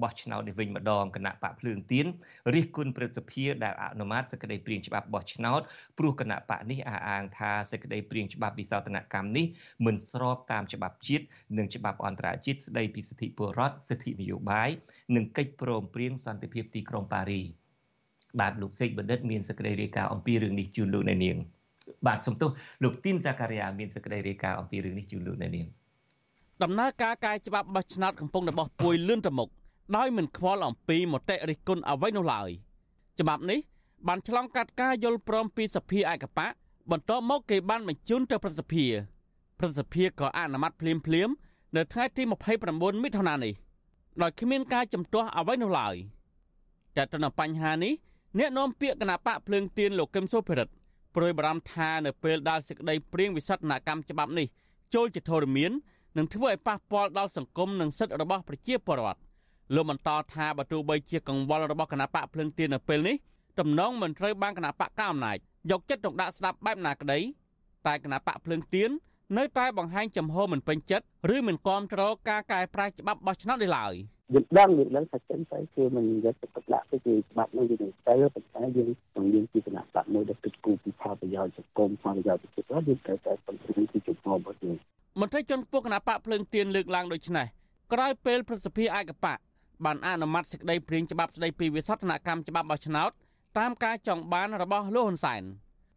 [0.02, 2.06] បោះឆ្នោតនេះវិញម្ដងគណៈបកភ្លើងទៀន
[2.54, 5.62] រិះគន់ព្រឹទ្ធសភាដែលអនុម័តសេចក្តីព្រាងច្បាប់បោះឆ្នោត
[5.98, 9.46] ព្រោះគណៈបកនេះអះអាងថាសេចក្តីព្រាងច្បាប់វិសោធនកម្មនេះ
[9.86, 11.26] មិនស្របតាមច្បាប់ជាតិ
[11.58, 14.70] និងច្បាប់អន្តរជាតិស្តីពីសិទ្ធិពលរដ្ឋសិទ្ធិនយោបាយ
[15.16, 17.42] និងកិច្ចព្រមព្រៀងសន្តិភាពទីក្រុងប៉ារី
[18.40, 21.38] បាទលោកសេកបណ្ឌិតមានសេចក្តីរាយការណ៍អំពីរឿងនេះជូនលោកអ្នកនាង
[22.08, 22.50] បាទសំទោស
[22.84, 25.68] លោកទីនសាការីយ៉ាមានសេចក្តីរាយការណ៍អំពីរឿងនេះជូនលោកអ្នកនាង
[26.64, 29.50] ដំណើរការកែច្បាប់បោះឆ្នោតកំពុងតែបោះពួយលឿនទៅមុខ
[29.98, 32.50] ដោយមិនខ្វល់អំពីមតិរិះគន់អ្វីនោះឡើយ
[33.20, 33.60] ច្បាប់នេះ
[34.08, 36.48] បានឆ្លងកាត់ការយល់ព្រមពីសភាឯកបៈ
[36.92, 38.86] បន្ទាប់មកគេបានបញ្ជូនទៅប្រសិទ្ធិ
[39.60, 41.30] ប្រសិទ្ធិក៏អនុម័តភ្លាមភ្លាម
[41.76, 42.24] នៅថ្ងៃទី
[42.64, 43.54] 29មិថុនានេះ
[44.22, 45.96] ដោយគ្មានការជំទាស់អ្វីនោះឡើយ
[46.96, 47.94] តែទៅនឹងបញ្ហានេះ
[48.38, 50.74] អ្នកនាំពាក្យគណៈបកភ្លើងទៀនលោកកឹមសុភិរិទ្ធ
[51.16, 54.48] ប្រួយបារម្ភថានៅពេលដែលសេចក្តីព្រៀងវិសោធនកម្មច្បាប់នេះ
[54.94, 55.72] ចូលជាធរមាន
[56.18, 59.20] នឹងធ្វើឲ្យប៉ះពាល់ដល់សង្គមនិងសិទ្ធិរបស់ប្រជាពលរដ្ឋ
[59.76, 63.16] លោកបន្តថាបើទោះបីជាកង្វល់របស់គណៈបកភ្លឹងទៀននៅពេលនេះ
[63.60, 65.38] តំណងមិនត្រូវបានគណៈបកកៅអំណាច
[65.72, 67.20] យកចិត្តទុកដាក់ស្ដាប់បែបណាក្តី
[67.88, 68.90] តែគណៈបកភ្លឹងទៀន
[69.38, 73.94] នៅតែបង្ហាញចំហមិនពេញចិត្តឬមិនគាំទ្រការកែប្រែច្បាប់បោះឆ្នោតនេះឡើយ
[74.34, 77.88] យើងដឹងយើងដឹងថាចឹងទៅគឺមិនយកចិត្តទុកដាក់ទៅគឺច្បាប់នោះយើងទៅ
[78.34, 84.76] ប៉ុន្តែយើងក្នុងយើងជាគណៈបកមួយដែលគិតគូរពីផលប្រយោជន៍សង្គមផលប្រយោជន៍ប្រជាពលរដ្ឋយើងត្រូវតែពង្រឹងពីជំហររបស់យើង
[85.20, 87.48] មន្ត្រីជាន់ខ្ពស់គណៈបកភ្លើងទៀនលើកឡើងដូចនេះ
[87.94, 89.38] ក្រោយពេលប្រសិទ្ធិឯកបក
[89.86, 93.12] បានអនុម័តសេចក្តីព្រាងច្បាប់ស្តីពីវិសោធនកម្មច្បាប់បោះឆ្នោត
[93.60, 95.44] តាមការចង់បានរបស់លោកហ៊ុនសែន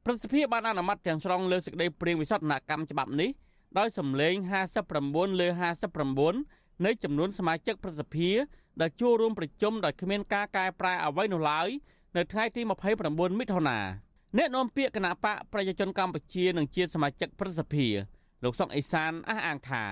[0.05, 3.31] ប្រសិទ្ធិបានអនុម័តទាំងស្រុងលើសេចក្តីព្រាងវិសោធនកម្មច្បាប់នេះ
[3.79, 4.35] ដោយសម្លេង
[4.87, 5.49] 59លើ
[6.11, 8.31] 59 នៃចំនួនសមាជិកប្រសិទ្ធិ
[8.81, 11.69] ដែលចូលរួមប្រជុំដោយគ្មានការកែប្រែអ្វីនោះឡើយ
[12.17, 12.61] នៅថ្ងៃទី
[13.01, 13.79] 29មិថុនា
[14.39, 17.89] អ្នកនាំពាក្យគណៈបកប្រជាជនកម្ពុជានិងជាសមាជិកប្រសិទ្ធិ
[18.45, 19.85] លោកសុកអេសានអះអាងថា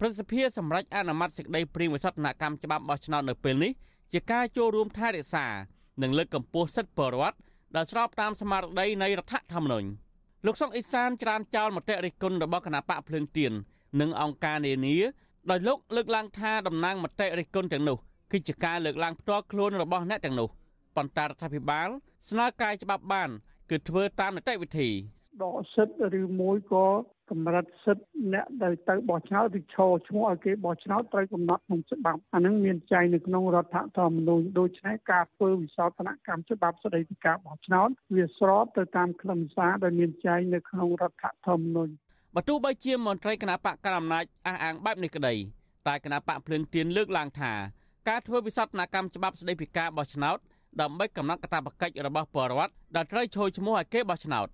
[0.00, 3.72] ប្រសិទ្ធិសម្រាប់អនុម័តសេចក្តីព្រាងវិសោធនកម្មច្បាប់បោះឆ្នោតនៅពេលនេះ
[4.12, 5.46] ជាការចូលរួមថែរក្សា
[6.02, 7.38] និងលើកកម្ពស់សិទ្ធិពលរដ្ឋ
[7.76, 9.88] ដែលស្របតាមស្មារតីនៃរដ្ឋធម្មនុញ្ញ
[10.46, 13.52] លោកសុកអេសានច្រានចោលមតិរិះគន់របស់គណៈបកភ្លើងទៀន
[14.00, 14.96] និងអង្គការនានា
[15.50, 17.96] ដោយលោកលើកឡើងថាតំណាងមតិរិះគន់ទាំងនោះ
[18.32, 20.48] គឺជាការលើកឡើងផ្ទាល់ខ្លួនរបស់អ្នកទាំងនោះ
[20.96, 21.88] ប៉ុន្តែរដ្ឋាភិបាល
[22.30, 23.30] ស្នើកាយច្បាប់បាន
[23.70, 24.90] គឺធ្វើតាមនីតិវិធី
[25.42, 26.86] ដកសិទ្ធិឬមួយក៏
[27.30, 41.92] កម្រិតសិទ្ធិអ្នកដែលទៅបោះឆ្នោតឬឈរឈ្មោះឲ្យគេបោះឆ្នោតត្រូវកំណត់ក្នុងច្បាប់អានឹងមានចែងនៅក្នុងរដ្ឋធម្មនុញ្ញដូច្នេះការធ្វើវិសោធនកម្មច្បាប់ស្តីពីការបោះឆ្នោតវាស្របទៅតាមខ្លឹមសារដែលមានចែងនៅក្នុងរដ្ឋធម្មនុញ្ញ
[42.34, 45.34] បើទោះបីជាមន្ត្រីគណៈបកកណ្ដាលអំណាចអះអាងបែបនេះក្តី
[45.86, 47.52] តែគណៈបកភ្លើងទៀនលើកឡើងថា
[48.08, 50.38] ការធ្វើវិសោធនកម្មច្បាប់ស្តីពីការបោះឆ្នោត
[50.80, 54.48] ដើម្បីកំណត់កាតព្វកិច្ចរបស់ពលរដ្ឋដែលត្រូវចូលឈ្មោះឲ្យគេបោះឆ្នោត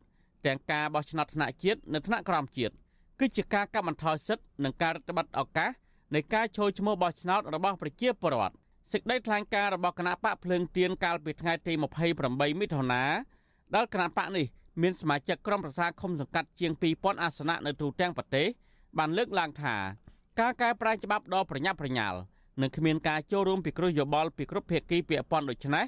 [0.46, 2.74] ទាំងការបោះឆ្នោតថ្នាក់ជាតិនិងថ្នាក់ក្រោមជាតិ
[3.20, 5.70] គឺជាការកាត់បន្ថយសិទ្ធិនិងការរឹតបន្តឹងឱកាស
[6.14, 8.54] នៃការចូលឈ្មោះបោះឆ្នោតរបស់ប្រជាពលរដ្ឋ
[8.92, 11.72] សេចក្តីថ្លែងការណ៍របស់គណៈបកភ្លើងទៀនកាលពីថ្ងៃទី
[12.16, 13.02] 28មិថុនា
[13.74, 14.46] ដែលគណៈបកនេះ
[14.82, 18.46] មានសមាជិកក្រុមប្រឹក្សាឃុំសង្កាត់ជាង2000អាសនៈនៅទូទាំងប្រទេស
[18.98, 19.74] បានលើកឡើងថា
[20.40, 22.18] ការកែប្រែច្បាប់ដ៏ប្រញាប់ប្រញាល់
[22.60, 25.84] និងគ្មានការចូលរួមពីគ្រោះយោបល់ពីគ្រប់ភាគីពាក់ព័ន្ធដូច្នេះ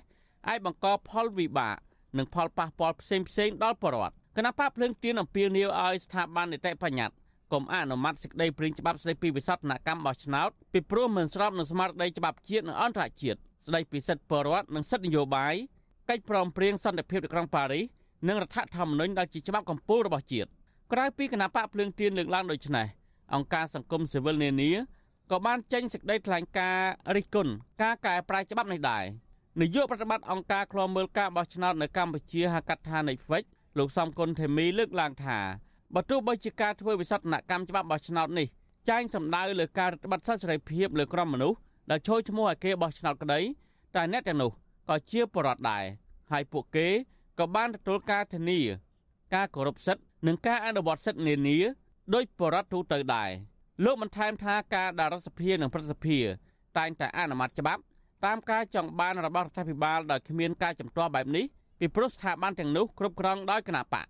[0.48, 1.74] អាចបង្កផលវិបាក
[2.18, 7.16] និងផលប៉ះពាល់ផ្សេងផ្សេងដល់ប្រជាពលរដ្ឋគណៈបកភ្លើងទៀនអំពាវនាវឲ្យស្ថាប័ននីតិបញ្ញត្តិ
[7.52, 15.54] កុំអនុម័តសេចក្តីព្រាងច្បាប់ស្តីពីវិសោធនកម្មបោះឆ្នោតពីព្រោះមិនស្របនឹងស្មារតីច្បាប់ជាតិនិងអន្តរជាតិស្តីពីសិទ្ធិពលរដ្ឋនិងសិទ្ធិនយោបាយ
[16.08, 17.84] កិច្ចព្រមព្រៀងសន្តិភាពនៅក្រុងប៉ារីស
[18.26, 20.48] និងរដ្ឋធម្មនុញ្ញដែលជាច្បាប់កម្ពុជារបស់ជាតិ
[20.92, 22.86] ក្រៅពីគណៈបកភ្លើងទៀនលើកឡើងដូចនេះ
[23.34, 24.70] អង្គការសង្គមស៊ីវិលនានា
[25.30, 29.04] ក៏បានចេញសេចក្តីថ្លែងការណ៍រិះគន់ការកែប្រែច្បាប់នេះដែរ
[29.60, 33.44] នាយកប្រតិបត្តិអង្គការឃ្លាំមើលការបោះឆ្នោតនៅកម្ពុជាហៅកាត់ថា Netflix
[33.78, 35.38] លោកសំគុណធីមីលើកឡើងថា
[35.94, 38.46] បើទោះបីជាការធ្វើវិសោធនកម្មច្បាប់បោះឆ្នោតនេះ
[38.88, 41.58] ចែងសម្ដៅលើការរឹតបន្តឹងសិទ្ធិសេរីភាពលើក្រុមមនុស្ស
[41.90, 43.40] ដែលចូលឈ្មោះឲ្យគេបោះឆ្នោតក្តី
[43.94, 44.50] តែអ្នកទាំងនោះ
[44.88, 45.84] ក៏ជាបរិវត្តដែរ
[46.32, 46.88] ហើយពួកគេ
[47.38, 48.60] ក៏បានទទួលការធានា
[49.34, 51.58] ការគោរពសិទ្ធិនិងការអនុវត្តសិទ្ធិនានា
[52.14, 53.30] ដោយបរិវត្តទូទៅដែរ
[53.84, 56.18] លោកបន្ថែមថាការដែលរដ្ឋសភានិងប្រសិទ្ធិ
[56.78, 57.82] តែងតែអនុម័តច្បាប់
[58.24, 61.44] តាមការចង់បានរបស់រដ្ឋាភិបាលដោយគ្មានការជំទាស់បែបនេះ
[61.78, 64.06] ពីព្រោះស្ថាប័នទាំងនោះគ្រប់គ្រងដោយគណៈបក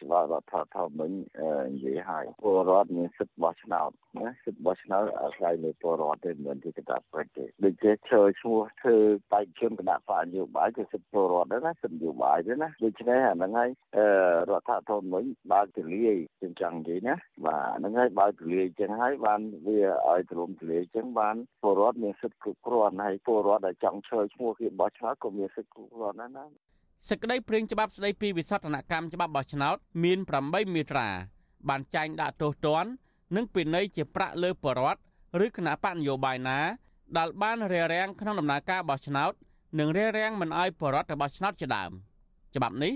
[0.00, 1.16] ច្បាប់រដ្ឋធម្មនុញ្ញ
[1.74, 8.96] និយាយឲ្យពលរដ្ឋមានសិទ្ធិបោះឆ្នោតណាសិទ្ធិបោះឆ្នោតអាស្រ័យលើពលរដ្ឋទេមិនមែនជាកតាប្រតិទេដូចជាឈើឈ្មោះធ្វើ
[9.32, 13.70] បេក្ខជនគណៈបកនយោបាយគឺសិទ្ធិពលរដ្ឋដែរណាសិទ្ធិនយោបាយទេណាដូច្នេះអាហ្នឹងហើយ
[14.50, 17.14] រដ្ឋធម្មនុញ្ញបើកទលាយជាងចង់និយាយណា
[17.46, 26.46] បាទហ្នឹងហើយបើកទលាយចឹងហើយបានវាឲ្យទ្រមទលាយចឹងបានពលរដ្ឋមានសិទ្ធិគ្រប់គ្រាន់ហើយពលរដ្ឋដែលចង់ឈើឈ្មោះគេបោះឆ្នោតក៏មានសិទ្ធិគ្រប់គ្រាន់ដែរណា
[27.06, 31.08] សេចក្តីព្រាងច្បាប់ស្តីពីវិសោធនកម្មច្បាប់បោះឆ្នោតមាន8មាត្រា
[31.68, 32.90] បានចែងដាក់ទោសទណ្ឌ
[33.36, 35.00] និងពិន័យជាប្រាក់លើបរដ្ឋ
[35.44, 36.58] ឬគណៈបកនយោបាយណា
[37.16, 39.32] ដែលបានរារាំងក្នុងដំណើរការបោះឆ្នោត
[39.78, 41.90] និងរារាំងមិនឲ្យបរដ្ឋទៅបោះឆ្នោតជាដើម
[42.54, 42.92] ច្បាប់នេះ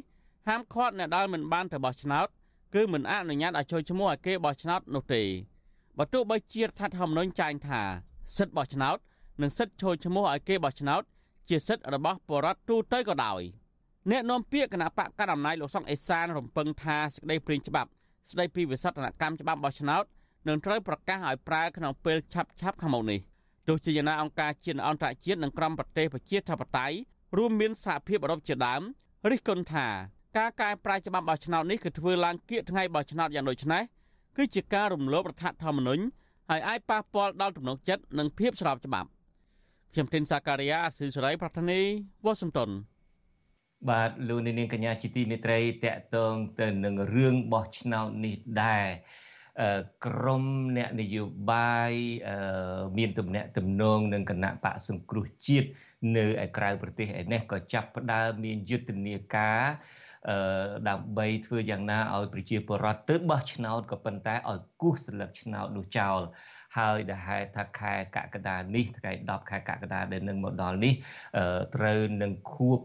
[0.49, 2.27] ហាមឃាត់អ្នកដែលមិនបានទៅបោះឆ្នោត
[2.75, 5.23] គឺមិនអនុញ្ញាតឲ្យចូលឈ្មោះឲ្យគេបោះឆ្នោតនោះទេ
[5.99, 7.81] បើទោះបីជារដ្ឋធម្មនុញ្ញចែងថា
[8.37, 8.97] សិទ្ធិបោះឆ្នោត
[9.43, 11.03] និងសិទ្ធិចូលឈ្មោះឲ្យគេបោះឆ្នោត
[11.49, 13.43] ជាសិទ្ធិរបស់បរដ្ឋទូទៅក៏ដោយ។
[14.11, 17.91] អ្នកនាំពាក្យគណៈបកកណ្ដាលអំណាចលោកសុកអេសានរំពឹងថាសេចក្តីព្រាងច្បាប់
[18.31, 20.05] ស្តីពីវិសោធនកម្មច្បាប់បោះឆ្នោត
[20.49, 23.21] នឹងត្រូវប្រកាសឲ្យប្រើក្នុងពេលឆាប់ឆាប់ខាងមុខនេះ
[23.69, 26.97] ទោះជាយ៉ាងណាអង្គការជាតិអន្តរជាតិនិងក្រុមប្រទេសប្រជាធិបតេយ្យ
[27.37, 28.83] រួមមានសហភាពអឺរ៉ុបជាដើម
[29.31, 29.87] រិះគន់ថា
[30.39, 33.83] ការកែប្រែច្បាប់បោះឆ្នោតនេះគឺធ្វើឡើងគៀកថ្ងៃបោះឆ្នោតយ៉ាងដូចនេះ
[34.37, 36.05] គឺជាការរំលោភរដ្ឋធម្មនុញ្ញ
[36.51, 39.09] ហើយអាចប៉ះពាល់ដល់ទំនុកចិត្តនិងភាពស្របច្បាប់
[39.93, 41.81] ខ្ញុំធីនសាការីយ៉ាអស៊ីសេរីប្រធានី
[42.25, 42.71] វ៉ាស៊ីនតោន
[43.89, 48.87] បាទលោកនាងកញ្ញាជាទីមេត្រីតកតងទៅនឹងរឿងបោះឆ្នោតនេះដែរ
[50.07, 50.45] ក្រម
[50.77, 51.93] អ្នកនយោបាយ
[52.99, 55.69] មានទំនាក់ទំនងនឹងគណៈបកសង្គ្រោះជាតិ
[56.17, 59.63] នៅឯក្រៅប្រទេសឯនេះក៏ចាប់ផ្ដើមមានយុទ្ធនាការ
[60.89, 66.21] ដើម្បីធ្វើយ៉ាងណាឲ្យប្រជាពលរដ្ឋទៅបោះឆ្នោតក៏ប៉ុន្តែឲ្យគូសស្លឹកឆ្នោតនោះចោល
[66.77, 70.95] ហើយដែលហេតុថាខែកក្កដានេះថ្ងៃ10ខែកក្កដាដែលនឹងមកដល់នេះ
[71.77, 72.81] ត្រូវនឹងខួប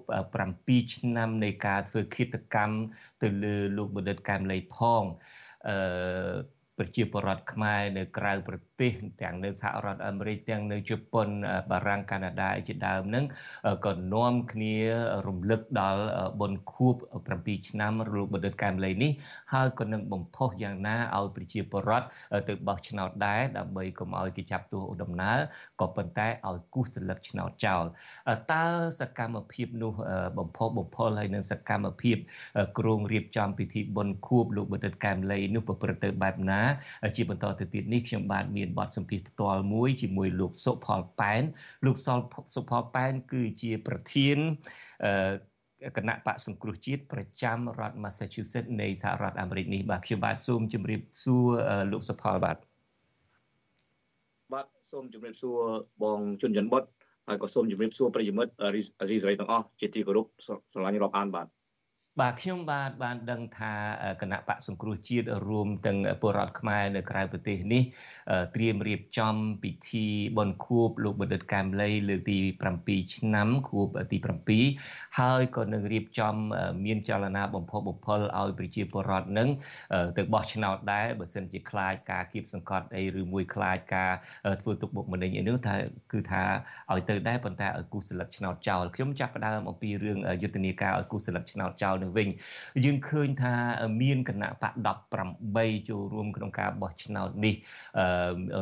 [0.46, 2.78] 7ឆ្នាំនៃការធ្វើឃាតកម្ម
[3.22, 5.04] ទៅលើលោកបណ្ឌិតកែមលីផង
[5.68, 5.78] អឺ
[6.78, 11.28] ប្រជាពលរដ្ឋខ្មែរនៅក្រៅប្រទេសទាំងនៅសហរដ្ឋអាមេរិកទាំងនៅជប៉ុន
[11.72, 13.26] បារាំងកាណាដាជាដើមហ្នឹង
[13.86, 14.76] ក៏នាំគ្នា
[15.28, 16.04] រំលឹកដល់
[16.42, 16.96] បុណ្យខួប
[17.34, 19.12] 7ឆ្នាំលោកបណ្ឌិតកែមលីនេះ
[19.54, 22.08] ហើយក៏នឹងបំផុសយ៉ាងណាឲ្យប្រជាពលរដ្ឋ
[22.48, 25.38] ទៅបោះឆ្នោតដែរដើម្បីកុំឲ្យគេចាប់ទោសដំណើរ
[25.82, 27.84] ក៏ប៉ុន្តែឲ្យគូសសន្លឹកឆ្នោតចោល
[28.54, 28.66] តើ
[29.00, 29.94] សកម្មភាពនោះ
[30.40, 32.18] បំផុសបំផុលហើយនឹងសកម្មភាព
[32.80, 36.62] គ្រងរៀបចំពិធីបុណ្យខួបលោកបណ្ឌិតកែមលីនោះប្រព្រឹត្តទៅបែបណា
[37.16, 41.44] ជាបន្តទៅទៀតនេះខ្ញុំបាទមានបទសម្ភាសន៍ផ្ទាល់មួយជាមួយលោកសុផលប៉ែន
[41.86, 42.20] លោកសល
[42.56, 44.38] សុផលប៉ែនគឺជាប្រធាន
[45.98, 51.46] គណៈបកសង្គ្រោះជាតិប្រចាំរដ្ឋ Massachusetts នៃសហរដ្ឋអាមេរិកនេះបាទខ្ញុំបាទសូមជម្រាបសួរ
[51.92, 52.58] លោកសុផលបាទ
[54.54, 55.60] បាទសូមជម្រាបសួរ
[56.04, 56.84] បងជុនច័ន្ទបុត
[57.28, 58.82] ហើយក៏សូមជម្រាបសួរប្រិយមិត្តរី
[59.22, 60.26] សេរីទាំងអស់ជាទីគោរព
[60.74, 61.48] ស្រឡាញ់រាប់អានបាទ
[62.22, 63.74] បាទខ្ញុំបាទបានដឹងថា
[64.22, 67.84] គណៈបកសង្គ្រោះជាតិរួមទាំងពលរដ្ឋខ្មែរនៅក្រៅប្រទេសនេះ
[68.56, 70.06] ត្រៀមរៀបចំពិធី
[70.38, 72.38] បុណ្យខួបលោកបណ្ឌិតកែមលីលើកទី
[72.78, 74.18] 7ឆ្នាំខួបទី
[74.68, 76.36] 7ហើយក៏នឹងរៀបចំ
[76.86, 79.50] មានចលនាបំផុសបំផុលឲ្យប្រជាពលរដ្ឋនឹង
[80.18, 84.12] ទៅបោះឆ្នោតដែរបើសិនជាខ្លាចការគៀបសង្កត់អីឬមួយខ្លាចការ
[84.62, 85.76] ធ្វើទុកបុកម្នេញអីនោះថា
[86.12, 86.44] គឺថា
[86.92, 92.28] ឲ្យទៅដែរប៉ុន្តែឲ្យគូសស្លឹកឆ្នោតចោលខ្ញុំចាប់ផ្ដើមអំពីរឿងយុទ្ធនាការឲ្យគូសស្លឹកឆ្នោតចោលនៅវិញ
[92.86, 93.54] យើងឃើញថា
[94.02, 94.50] មានគណៈ
[94.86, 94.98] បក
[95.44, 97.56] 18ចូលរួមក្នុងការបោះឆ្នោតនេះ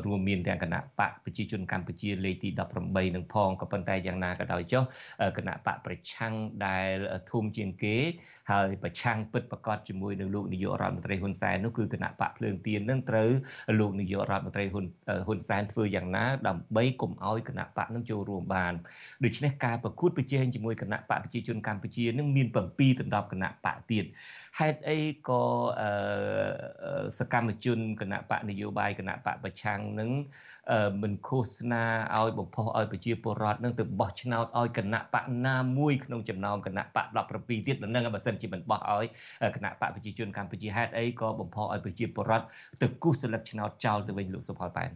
[0.05, 2.49] រួមមានទាំងគណៈបកប្រជាជនកម្ពុជាលេខទី
[2.81, 4.84] 18នឹងផងក៏ប៉ុន្តែយ៉ាងណាក៏ដោយចុះ
[5.38, 6.34] គណៈបកប្រឆាំង
[6.65, 6.95] ដែល
[7.31, 7.95] ធំជាងគេ
[8.51, 13.29] ហើយប្រឆាំងពិតប្រកបជាមួយនឹងលោកនាយករដ្ឋមន្ត្រីហ៊ុនសែននោះគឺគណៈបកភ្លើងទៀននឹងត្រូវ
[13.79, 14.86] លោកនាយករដ្ឋមន្ត្រីហ៊ុន
[15.27, 18.73] ហ៊ុនសែនធ្វើយ៉ាងណាដើម្បីកុំឲ្យគណៈបកនឹងចូលរួមបាន
[19.25, 22.60] ដូច្នេះការប្រកួតប្រជែងជាមួយគណៈបកប្រជាជនកម្ពុជានឹងមាន7ដ
[23.05, 24.06] ណ្ដប់គណៈបកទៀត
[24.60, 25.43] ហេតុអីក៏
[27.19, 30.10] សកម្មជនគណៈបកនយោបាយគណៈបកប្រឆាំងនឹង
[31.02, 31.84] មិនឃោសនា
[32.17, 39.06] ឲ្យបំផុសឲ្យប្រជាពលរដ្ឋនឹងទៅបោះឆ្នោតឲ្យគណៈបកណាមួយក្នុងចំណោមគណៈបក17ទៀតនឹងបើសិនជាមិនបោះឲ្យ
[39.56, 42.45] គណៈបកប្រជាជនកម្ពុជាហេតុអីក៏បំផុសឲ្យប្រជាពលរដ្ឋ
[42.82, 44.89] ទៅគូសស្លឹកឆ្នោតចោលទៅវិញលោកសុផលប៉ែន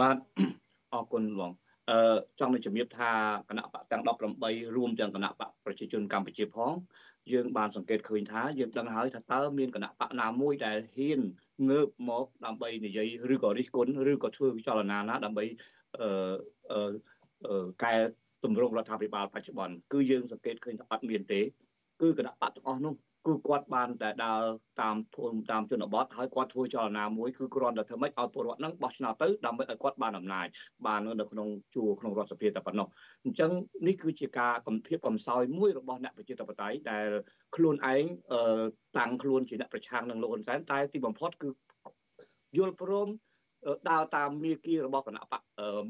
[0.00, 0.16] បាទ
[0.92, 1.52] អរគុណលោក
[1.90, 3.10] អឺចង់នឹងជំរាបថា
[3.48, 4.02] គណៈបកទាំង
[4.38, 6.72] 18រួមទាំងគណៈបកប្រជាជនកម្ពុជាផង
[7.32, 11.20] យើងបានសង្កេតឃើញថាយើងដឹងហើយថាតើមានគណៈបកណាមួយដែលហ៊ាន
[11.70, 15.44] ងើបមកដើម្បីនិយាយឬក៏រិះគន់ឬក៏ធ្វើវិចលនាណាដើម្បី
[16.00, 16.94] អឺ
[17.84, 17.94] កែ
[18.44, 21.40] តម្រង់រដ្ឋាភិបាលបច្ចុប្បន្នគឺយើងសង្កេតឃើញថាអត់មានទេ
[22.00, 22.94] គឺគណៈបកទាំងអស់នោះ
[23.26, 24.42] គឺគាត់បានតែដើរ
[24.80, 30.46] តាមភូមិតាមជនបទហើយគាត់ធ្វើចលនាមួយគឺគ្រាន់តែធ្វើម៉េចឲ្យពលរដ្ឋហ្នឹងបោះឆ្នោតទៅដើម្បីឲ្យគាត់បានអំណាច
[30.86, 32.88] បាននៅក្នុងជួរក្នុងរដ្ឋសភាតែប៉ុណ្ណោះ
[33.24, 33.50] អញ្ចឹង
[33.86, 37.06] នេះគឺជាការកំភាពកំសោយមួយរបស់អ្នកប្រជាធិបតេយ្យដែល
[37.56, 38.04] ខ្លួនឯង
[38.98, 41.48] តាំងខ្លួនជាអ្នកប្រឆាំងនឹងលោកហ៊ុនសែនតែទីបំផុតគឺ
[42.56, 43.08] យល់ព្រម
[43.90, 45.40] ដើរតាមមាគ៌ារបស់គណៈបក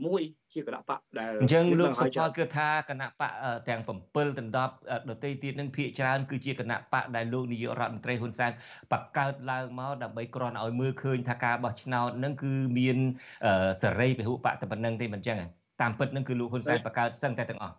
[0.06, 0.22] មួយ
[0.54, 3.32] ជាគណៈបកដែលអញ្ចឹងលោកសុផលគឺថាគណៈបក
[3.68, 4.74] ទាំង7ដណ្ដប់
[5.10, 8.52] ដតីទៀតនឹងភាកច្រើនគឺជាគណៈបកដែលលោកនាយករដ្ឋមន្ត្រីហ៊ុនសែន
[8.92, 12.96] បកកើតឡើងមកដើម្បីគ្រាន់ឲ្យមើលឃើញថាការបោះឆ្នោតនឹងគឺមាន
[13.82, 15.38] សេរីពហុបកតែប៉ុណ្្នឹងទេមិនអញ្ចឹង
[15.80, 17.76] តាមពិតនឹងគឺលោកហ៊ុនសែនបកកើតសឹងតែទាំងអស់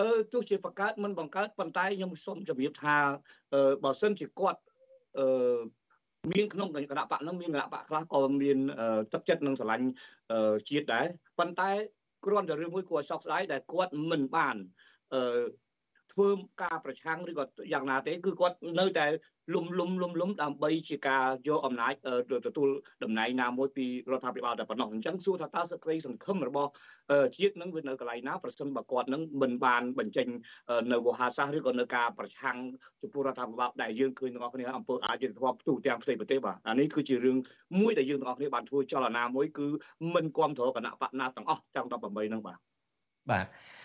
[0.00, 2.96] អឺទោះជាបង្កើតមិនបង្កើតប៉ុន្តែខ្ញុំសូមជម្រាបថា
[3.84, 4.60] បើសិនជាគាត់
[5.18, 5.26] អឺ
[6.32, 8.58] មានក្នុងគណៈបកហ្នឹងមានគណៈបកខ្លះក៏មាន
[9.12, 9.86] ទឹកចិត្តនឹងស្រឡាញ់
[10.68, 11.06] ជាតិដែរ
[11.38, 11.70] ប៉ុន្តែ
[12.24, 14.56] គ្រាន់តែរឿងមួយគួរឲ្យសោកស្ដាយដែលគាត់មិនបាន
[15.14, 15.42] អឺ
[16.20, 19.06] ធ្វើការប្រឆាំងឬក៏យ៉ាងណាទេគឺគាត់នៅតែ
[19.54, 21.92] លុំលុំលុំលុំដើម្បីជាការយកអំណាច
[22.46, 22.68] ទទួល
[23.04, 26.70] តំណែងណាមួយពីរដ្ឋាភិបាលតែប៉ុណ្ណោះអញ្ចឹងសួរថាតើសក្តិសង្ឃឹមរបស់
[27.36, 30.26] ជាតិនឹងវានៅកន្លែងណាប្រសិនបើគាត់នឹងមិនបានបញ្ចេញ
[30.92, 32.56] នៅវោហាសាសឬក៏នៅការប្រឆាំង
[33.02, 37.36] ចំពោះរដ្ឋាភិបាលដែលយើងឃើញទាំងអស់គ្នាអង្គើអាចយុទ្ធធម៌ផ្ទុះទាំងផ្ទៃប្រទេសបាទអានេះគឺជារឿង
[37.80, 39.66] មួយដែលយើងទាំងអស់គ្នាបានធ្វើចលនាមួយគឺ
[40.14, 42.58] មិនគ្រប់គ្រងគណៈបកណាទាំងអស់ទាំង18ហ្នឹងបាទ
[43.30, 43.79] បាទអឺ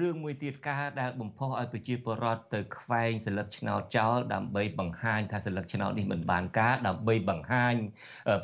[0.00, 7.74] រឿងមួយទៀតការដែលបំផុសឲ្យប្រជាពលរដ្ឋទៅខ្វែងសិលឹកឆ្នោតចោលដើម្បីបង្ហាញថាសិលឹកឆ្នោតនេះមិនបានការដើម្បីបង្ហាញ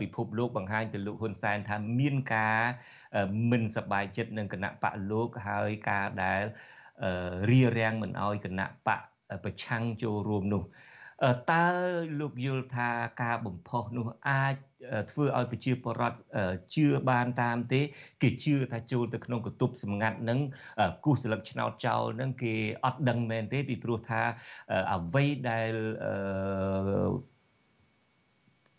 [0.01, 2.61] ពិភពលោកបង្ហាញទៅលោកហ៊ុនសែនថាមានការ
[3.51, 6.43] មិនសប្បាយចិត្តនឹងគណៈបកលោកហើយការដែល
[7.51, 9.01] រៀបរៀងមិនឲ្យគណៈបក
[9.45, 10.63] ប្រឆាំងចូលរួមនោះ
[11.51, 11.67] តើ
[12.21, 12.89] លោកយល់ថា
[13.23, 14.55] ការបំផុសនោះអាច
[15.11, 16.19] ធ្វើឲ្យប្រជាពលរដ្ឋ
[16.75, 17.81] ជឿបានតាមទេ
[18.23, 20.39] គេជឿថាចូលទៅក្នុងកតុបសម្ងាត់នឹង
[21.05, 24.23] គូសស្លឹកឆ្នោតចោលនឹងគេអត់ដឹងមែនទេពីព្រោះថា
[24.93, 25.73] អ្វីដែល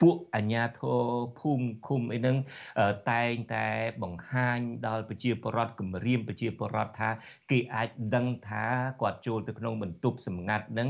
[0.05, 2.37] ពួកអាជ្ញាធរភូមិឃុំអីហ្នឹង
[3.11, 3.65] តែងតែ
[4.03, 7.09] បង្ហាញដល់ប្រជាពលរដ្ឋគម្រាមប្រជាពលរដ្ឋថា
[7.51, 8.65] គេអាចដឹងថា
[9.01, 10.89] គាត់ចូលទៅក្នុងបន្ទប់សម្ងាត់ហ្នឹង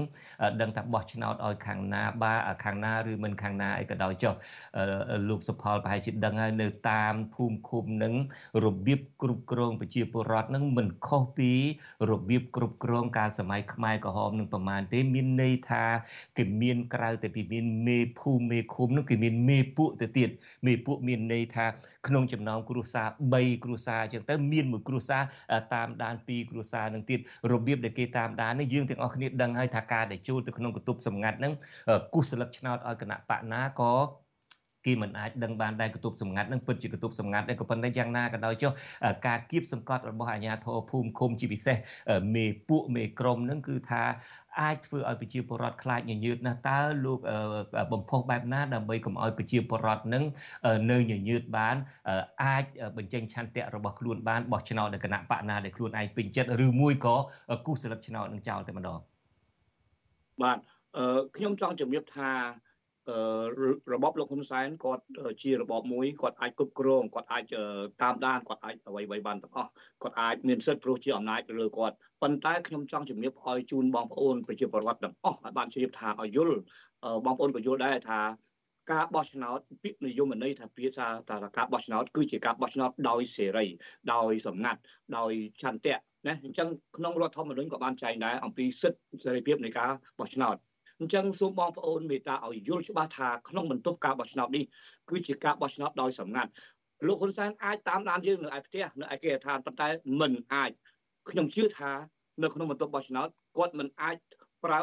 [0.61, 4.33] ដឹងថាបោះឆ្នោតឲ្យខាងណាបាខាងណាឬមិនខាងណាអីក៏ដោយចុះ
[5.29, 8.13] លោកសុផលប្រហែលជាដឹងហើយនៅតាមភូមិឃុំហ្នឹង
[8.65, 11.51] របៀបគ្រប់គ្រងប្រជាពលរដ្ឋហ្នឹងមិនខុសពី
[12.11, 15.83] របៀបគ្រប់គ្រងកាលសម័យខ្មែរក្រហមនឹងប្រមាណទេមានន័យថា
[16.37, 20.29] គេមានក្រៅតែពីមានមេភូមិមេឃុំនោះគឺមានមេពួកទៅទៀត
[20.67, 21.65] មេពួកមានន័យថា
[22.07, 25.23] ក្នុងចំណោមគ្រួសារ3គ្រួសារអញ្ចឹងទៅមានមួយគ្រួសារ
[25.73, 27.19] តាមដាន2គ្រួសារនឹងទៀត
[27.51, 31.53] របៀបដែលគេតាមដាននេះយើងទាំងអស់គ្នាដឹងហើយថាការដែលចូលទៅក្នុងកតុបសម្ងាត់ហ្នឹង
[32.13, 34.25] គូសស្លឹកឆ្នោតឲ្យគណៈបកណាក៏
[34.85, 38.71] គេមិនអាចដឹងបានដែរកតុបសម្ងាត់នឹងពិតជាកតុបសម្ងាត់ដែរក៏ប៉ុន្តែយ៉ាងណាក៏ដោយចុះ
[39.27, 41.77] ការគៀបសង្កត់របស់អាជ្ញាធរភូមិឃុំជាពិសេស
[42.35, 44.03] មេពួកមេក្រុមនឹងគឺថា
[44.61, 47.19] អាចធ្វើឲ្យប្រជាពលរដ្ឋខ្លាចញញើតណាស់តើលោក
[47.93, 50.23] បំផុសបែបណាដើម្បីកុំឲ្យប្រជាពលរដ្ឋនឹង
[50.91, 51.75] នៅញញើតបាន
[52.43, 52.63] អាច
[52.97, 57.15] បញ្ចេញឆន្ទៈរបស់ខ្លួនបានបោះឆ្នោតនៅគណៈបកណាដែលខ្លួនឯងពេញចិត្តឬមួយក៏
[57.65, 58.99] គូសស្លឹកឆ្នោតនឹងចោលតែម្ដង
[60.41, 60.57] បាទ
[60.97, 62.74] អឺខ្ញុំចង់ជំរាបថាអឺ
[63.93, 65.03] របបលោកហ៊ុនសែនគាត់
[65.43, 67.43] ជារបបមួយគាត់អាចគ្រប់គ្រងគាត់អាច
[68.01, 69.71] តាមដានគាត់អាចអ្វីអ្វីបានទាំងអស់
[70.03, 76.57] គាត់អាចមានសិទ្ធិព្រោះជាអំណាចលើគាត់ប៉ុន្តែខ្ញុំចង់ជំរាបឲ្យជូនបងប្អូនប្រជាពលរដ្ឋទាំងអស់ឲ្យបានជ្រាបថាឲ្យយល់
[77.25, 78.19] បងប្អូនក៏យល់ដែរថា
[78.91, 83.65] ការបោះឆ្នោតពាក្យនិយមន័យថាពាក្យថាថាការបោះឆ្នោតគឺជាការបោះឆ្នោតដោយសេរី
[84.13, 84.79] ដោយសម្ងាត់
[85.17, 85.95] ដោយឆន្ទៈ
[86.27, 90.55] ណាអញ្ចឹងក្នុងរដ្ឋធម្មនុញ្ញក៏បានចែងដែរអំពីសិទ្ធិសេរីភាពនៃការបោះឆ្នោត
[90.99, 94.63] អញ្ចឹងសូមបងប្អូនមេត្តាឲ្យយល់ច្បាស់ថាក្នុងបន្ទប់ការបោះឆ្នោតនេះ
[95.09, 96.51] គឺជាការបោះឆ្នោតដោយសម្ងាត់
[97.07, 99.87] លោកហ៊ុនសែនអាចតាមដានយើងនៅឯផ្ទះនៅឯគេដ្ឋានប៉ុន្តែ
[100.19, 100.71] មិនអាច
[101.29, 101.91] ខ្ញុំជឿថា
[102.43, 103.27] នៅក្នុងបន្ទប់បោះឆ្នោត
[103.57, 104.17] គាត់មិនអាច
[104.65, 104.79] ប្រើ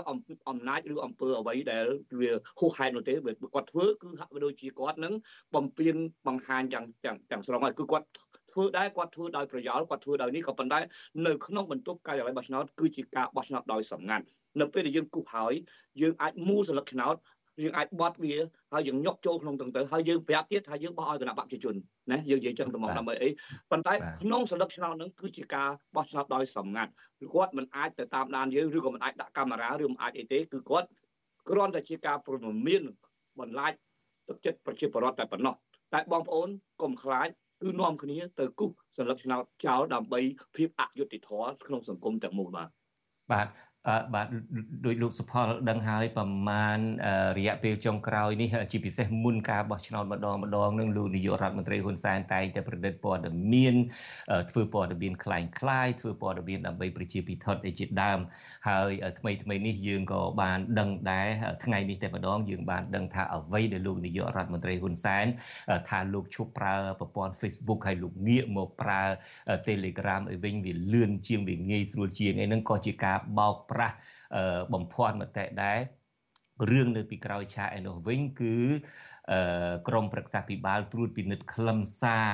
[0.48, 1.86] អំណាចឬអំពើអ្វីដែល
[2.20, 3.12] វាហួសហេតុនោះទេ
[3.54, 5.14] គាត់ធ្វើគឺហាក់ដូចជាគាត់នឹង
[5.54, 5.96] បំពេញ
[6.26, 6.84] បង្ហាញយ៉ាង
[7.30, 8.06] ទាំងស្រុងហើយគឺគាត់
[8.52, 10.78] ធ្វើដែរគាត់ធ្វើដោយប្រយោលគាត់ធ្វើដោយនេះក៏ប៉ុន្តែ
[11.26, 14.24] នៅក្នុងបន្ទប់ការិយាល័យបោះឆ្នោតគឺជាការបោះឆ្នោតដោយសម្ងាត់
[14.60, 15.52] នៅពេលដែលយើងគូសហើយ
[16.02, 17.16] យើងអាចមូលសន្លឹកឆ្នោត
[17.62, 18.34] យើងអាចបត់វា
[18.72, 21.74] ហើយយើងញុកចូលក្នុងទាំងទៅហើយយើងប្រាប់ទៀតថាយើងបោះឲ្យគណៈបព្វជិជន
[22.12, 23.28] ណាយើងនិយាយចឹងទៅមកដើម្បីអី
[23.70, 26.92] ប៉ុន្តែក្នុងសន្លឹកឆ្នោតហ្នឹងគឺជាការបោះឆ្នោតដោយសម្ងាត់
[27.34, 30.88] គាត់មិនអាចទៅតាមដានយើងឬក៏មិនអាចដាក់កាមេរ៉ាឬមិនអាចអីទេគឺគាត់
[31.48, 32.82] គ្រាន់តែជាការព្រមមាន
[33.40, 33.72] បន្លាច
[34.28, 35.54] ទឹកចិត្តប្រជាពលរដ្ឋតែប៉ុណ្ណោះ
[35.94, 36.48] តែបងប្អូន
[36.82, 37.28] កុំខ្លាច
[37.62, 40.20] គឺនាំគ្នាទៅគូសសន្លឹកឆ្នោតចោលដើម្បី
[40.56, 42.68] ភាពអយុត្តិធម៌ក្នុងសង្គមទាំងមូលបាទ
[43.32, 43.46] បាទ
[44.13, 44.27] បាទ
[44.85, 46.77] ដោយលោកសុផលដឹងហើយប្រមាណ
[47.37, 53.21] រយៈពេលចុងក្រោយនេះជាពិសេសមុនការបោះឆ្នោតម្ដងម្ដងនឹងលោកនាយករដ្ឋមន្ត្រីហ៊ុនសែនតែងតែប្រឌិតព័ត៌
[53.53, 53.75] មាន
[54.51, 58.19] ធ្វើព័ត៌មានคล้ายคล้ายធ្វើព័ត៌មានដើម្បីប្រជាពិធដ្ឋជាដើម
[58.67, 61.27] ហើយថ្មីថ្មីនេះយើងក៏បានដឹងដែរ
[61.63, 65.25] ថ្ងៃនេះតែម្ដងយើងបានដឹងថាអ្វីដែលលោកនាយករដ្ឋមន្ត្រីហ៊ុនសែន
[65.89, 69.01] ថាលោកឈប់ប្រើប្រព័ន្ធ Facebook ហើយលោកងាកមកប្រើ
[69.67, 73.96] Telegram ឲ្យវិញវាលឿនជាងវាងាយស្រួលជាងឯហ្នឹងក៏ជាការបោក ប្រាស់
[74.72, 75.78] បំភាន់មតិដែរ
[76.70, 78.56] រឿងនៅពីក្រោយឆាកឯនោះវិញគឺ
[79.88, 82.32] ក្រមប្រឹក្សាពិបាលត្រួតពិនិត្យខ្លឹមសារ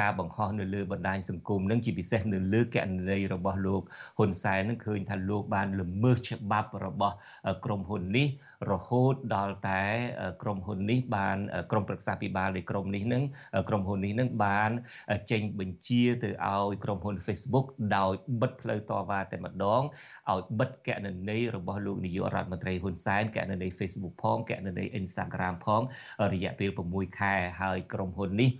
[0.00, 3.82] ការបង្ហោះនៅលើបណ្ដាញសង្គមនឹងជាពិសេសនៅលើកណន័យរបស់លោក
[4.18, 7.14] ហ៊ុនសែននឹងឃើញថាលោកបានល្មើសច្បាប់របស់
[7.64, 8.26] ក្រុមហ៊ុននេះ
[8.72, 9.84] រហូតដល់តែ
[10.42, 11.38] ក្រុមហ៊ុននេះបាន
[11.70, 13.22] ក្រុមប្រឹក្សាពិបាលនៃក្រុមនេះនឹង
[13.68, 14.70] ក្រុមហ៊ុននេះនឹងបាន
[15.30, 19.82] ចេញបញ្ជាទៅឲ្យក្រុមហ៊ុន Facebook ដោយបិទផ្លូវតវ៉ាតែម្ដង
[20.32, 25.82] ឲ្យបិទកណន័យរបស់លោកនាយករដ្ឋមន្ត្រីហ៊ុនសែនកណន័យ Facebook ផងកណន័យ Instagram ផង
[26.32, 28.50] រយៈពេល6ខែហើយក្រុមហ៊ុននេះ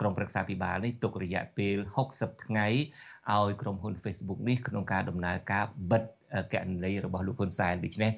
[0.00, 1.76] ក្រមប្រឹក្សាពិបាលនេះទុករយៈពេល
[2.10, 2.66] 60ថ្ងៃ
[3.32, 6.04] ឲ្យក្រុមហ៊ុន Facebook នេះក្នុងការដំណើរការបិទ
[6.54, 8.10] កណន័យរបស់លោកហ៊ុនសែនដូច្នេះ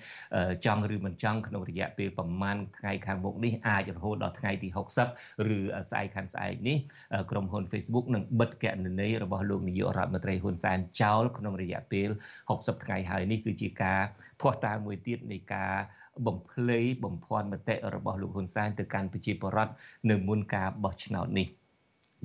[0.66, 4.68] ចង់ឬមិនចង់ក្នុងរយៈពេលប្រមាណថ្ងៃខាងមុខនេះអាចរហូតដល់ថ្ងៃទី
[5.08, 5.58] 60ឬ
[5.90, 6.76] ស្អែកខាងស្អែកនេះ
[7.30, 12.08] ក្រុមហ៊ុន Facebook នឹងបិទកណន័យរបស់លោកនាយករដ្ឋមន្ត្រីហ៊ុនសែនចោលក្នុងរយៈពេល
[12.46, 14.00] 60ថ្ងៃហើយនេះគឺជាការ
[14.40, 15.74] ភ័ស្តុតាងមួយទៀតនៃការ
[16.26, 19.72] បំភ្លៃបំភាន់មតិរបស់លោកហ៊ុនសែនទៅកាន់ប្រជាពលរដ្ឋ
[20.10, 21.46] នៅមុនការបោះឆ្នោតនេះ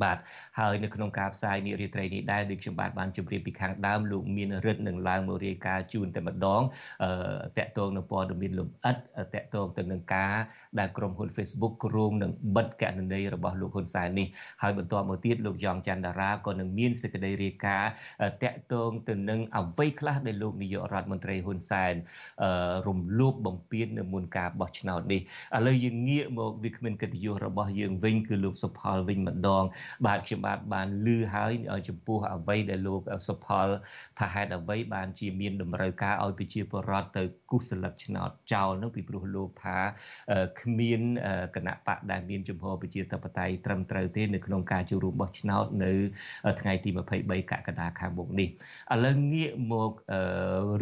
[0.02, 0.18] បាទ
[0.60, 6.62] ហើយនៅក្នុងការផ្សាយនារីត្រីនេះដែរដូចខ្ញុំបាទបានជម្រាបពីខាងដើមលោកមានរិទ្ធនឹងឡើងមករាយការណ៍ជូនតែម្ដង
[7.04, 7.12] អឺ
[7.58, 8.98] តកតងនៅព័ត៌មានលំអិត
[9.36, 10.34] តកតងទៅនឹងការ
[10.80, 14.28] ដែលក្រុមហ៊ុន Facebook គ្រោងនឹងបិទកណន័យរបស់លោកហ៊ុនសែននេះ
[14.62, 17.92] ហើយបន្តមកទៀតលោកយ៉ងច័ន្ទតារាក៏នឹងមានសេចក្តីរាយការណ៍
[18.44, 21.94] តកតងទៅនឹងអ្វីខ្លះដែលលោកនាយករដ្ឋមន្ត្រីហ៊ុនសែន
[22.44, 25.22] អឺរំលោភបំពាននៅមុនការបោះឆ្នោតនេះ
[25.56, 29.64] ឥឡូវយើងងាកមកវាគ្មានកិត្តិយសរបស់យើងវិញគឺលោកសុផលវិញម្ដង
[30.06, 31.52] បាទខ្ញុំបាទបានលឺហើយ
[31.88, 33.68] ចំពោះអ្វីដែលលោកសុផល
[34.20, 39.78] ថាហេតុអ្វីបានជាមានតម្រូវការឲ្យប្រជាពលរដ្ឋទៅគូសស្លឹកឆ្នោតចោលនោះពីព្រោះលោកថា
[40.62, 41.02] គ្មាន
[41.56, 45.94] គណៈបកដែលមានជំហរប្រជាធិបតេយ្យត្រឹមត្រូវទេនៅក្នុងការចូលរួមបោះឆ្នោតនៅ
[46.62, 48.50] ថ្ងៃទី23កក្កដាខាងមុខនេះ
[48.94, 49.92] ឥឡូវងាកមក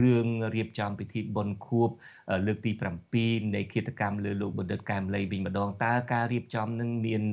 [0.03, 1.89] រឿងរៀបចំពិធីបុណ្យខួប
[2.47, 2.71] លើកទី
[3.13, 7.23] 7នៃគិតកម្មលើលោកបណ្ឌិតកែមលីវិញម្ដងតើការរៀបចំនឹងមាន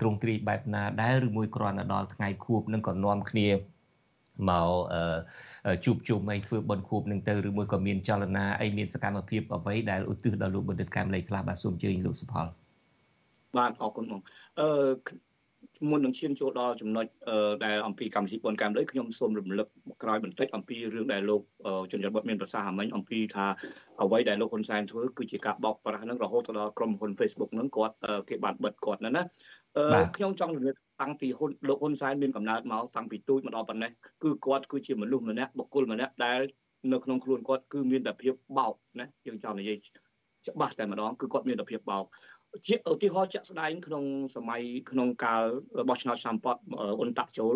[0.00, 3.48] ទ្រង់ទ្រាយបែបណាដែរឬមួយគ្រាន់តែដល់ថ្ងៃខួបនឹងក៏នាំគ្នា
[4.50, 4.70] មក
[5.84, 12.46] ជួបជុំអីធ្វើបុណ្យខួបនឹងទៅឬមួយក៏មានចលនាអីមានសកម្មភាពអ្វីដែលឧទ្ទិសដល់លោកបណ្ឌិតកែមលីខ្លះបាទសូមអញ្ជើញលោកសុផល
[13.58, 14.20] បាទអរគុណបង
[14.60, 14.68] អឺ
[15.90, 17.06] មុននឹងឈានចូលដល់ចំណុច
[17.64, 19.66] ដែលអំពីកម្មវិធីបុណ្យកែមលីខ្ញុំសូមរំលឹក
[20.02, 21.42] ក្រោយបន្តិចអំពីរឿងដែលលោក
[21.92, 23.46] ជនជាតិបុតមានប្រសាសន៍មិញអំពីថា
[24.02, 27.94] អ្វីដែលលោកហ៊ុនសែនធ្វើគឺជាការបោកប្រាស់នឹងរហូតដល់ក្រុមហ៊ុន Facebook នឹងគាត់
[28.28, 29.22] គេបានបិទគាត់ណាណា
[30.16, 33.90] ខ្ញុំចង់និយាយតាំងពីហ៊ុនលោកហ៊ុនសែនមានកំណើតមកតាំងពីទូចមកដល់ប៉ុណ្ណេះ
[34.22, 36.40] គឺគាត់គឺជាមនុស្សម្នាក់បុគ្គលម្នាក់ដែល
[36.92, 39.78] នៅក្នុងខ្លួនគាត់គឺមានតែភាពបោកណាយើងចង់និយាយ
[40.46, 42.04] ច្បាស់តែម្ដងគឺគាត់មានតែភាពបោក
[42.66, 44.04] ជាឧទាហរណ៍ជាក់ស្ដែងក្នុង
[44.36, 45.42] សម័យក្នុងកាល
[45.88, 46.56] បោះឆ្នោតឆ្នាំប៉ុត
[46.98, 47.54] អ៊ុនតាក់ចូល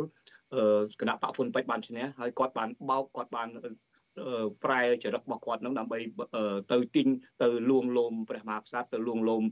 [1.00, 3.48] គណៈបកហ៊ុនពេជ្របានឈ្នះហើយគាត់បានបោកគាត់បាន
[4.64, 5.98] ប្រែចរិតរបស់គាត់នឹងដើម្បី
[6.72, 7.06] ទៅទិញ
[7.42, 9.42] ទៅលួងលោមព្រះមហាក្សត្រទៅលួងលោម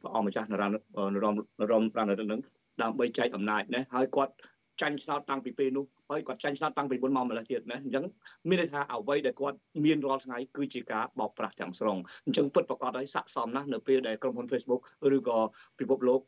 [0.00, 0.70] ព្រះអង្គម្ចាស់នរណ
[1.14, 2.40] នរណនរណប្រាណរិទ្ធនឹង
[2.82, 4.32] ដើម្បីចែកអំណាចណាហើយគាត់
[4.80, 8.04] ចាញ់ឆ្នោតតាំងពីពេលនោះហើយគាត់ចាញ់ឆ្នោតតាំងពីមុនមកម្ល៉េះទៀតណាអញ្ចឹង
[8.48, 14.80] មានន័យថាអ្វីដែលគាត់មានរាល់ថ្ងៃគឺជាការបោកប្រាស់ទាំងស្រុងអញ្ចឹងពិតប្រកបហើយស័កសមណាស់នៅពេលដែលក្រុមហ៊ុន Facebook
[15.16, 15.38] ឬក៏
[15.78, 16.20] ពិភពលោក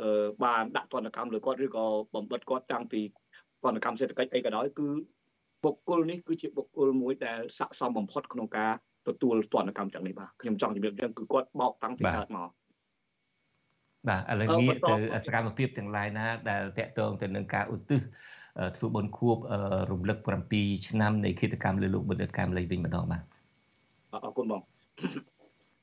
[0.00, 3.00] អឺបានដាក់ទណ្ឌកម្មលើគាត់ឬក៏បំបិតគាត់តាំងពី
[3.64, 4.86] ទណ្ឌកម្មសេដ្ឋកិច្ចអីក៏ដោយគឺ
[5.66, 8.72] បុគ្គលនេះគឺជាបុគ្គលមួយដែលស័កសមបំផុតក្នុងការ
[9.08, 12.50] ទទួលទណ្ឌកម្មទាំងនេះបាទខ្ញុំចង់ជម្រាបចឹងគឺគាត់បោកតាំងពីកើតមក
[14.08, 14.94] បាទឥឡូវងាកទៅ
[15.26, 18.00] សកម្មភាពទាំងឡាយណាដែលតកតងទៅនឹងការឧទ្ទិស
[18.76, 19.36] ធ្វើបុណ្យខួប
[19.92, 20.18] រំលឹក
[20.52, 23.22] 7ឆ្នាំនៃគិតកម្មលើលោកបណ្ឌិតកែមលីវិញម្ដងបាទ
[24.12, 24.62] អរគុណបង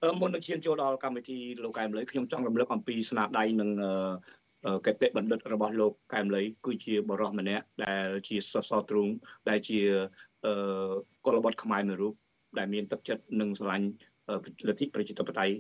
[0.04, 3.70] អឺមុននឹងឈានចូលដល់កម្មវិធីលោកកែមលីខ្ញុំចង់រំលឹកអំពីស្នាដៃនឹង
[4.86, 9.10] កេតិបណ្ឌិតរបស់លោកកែមលីគឺជាបរិសម្នាក់ដែលជាសសរទ្រូង
[9.50, 9.80] ដែលជា
[10.46, 10.94] អឺ
[11.26, 12.14] កុលបុត្រខ្មែរមួយរូប
[12.58, 13.88] ដែលមានទឹកចិត្តនិងស្រឡាញ់
[14.68, 15.56] លទ្ធិប្រជាធិបតេយ្យ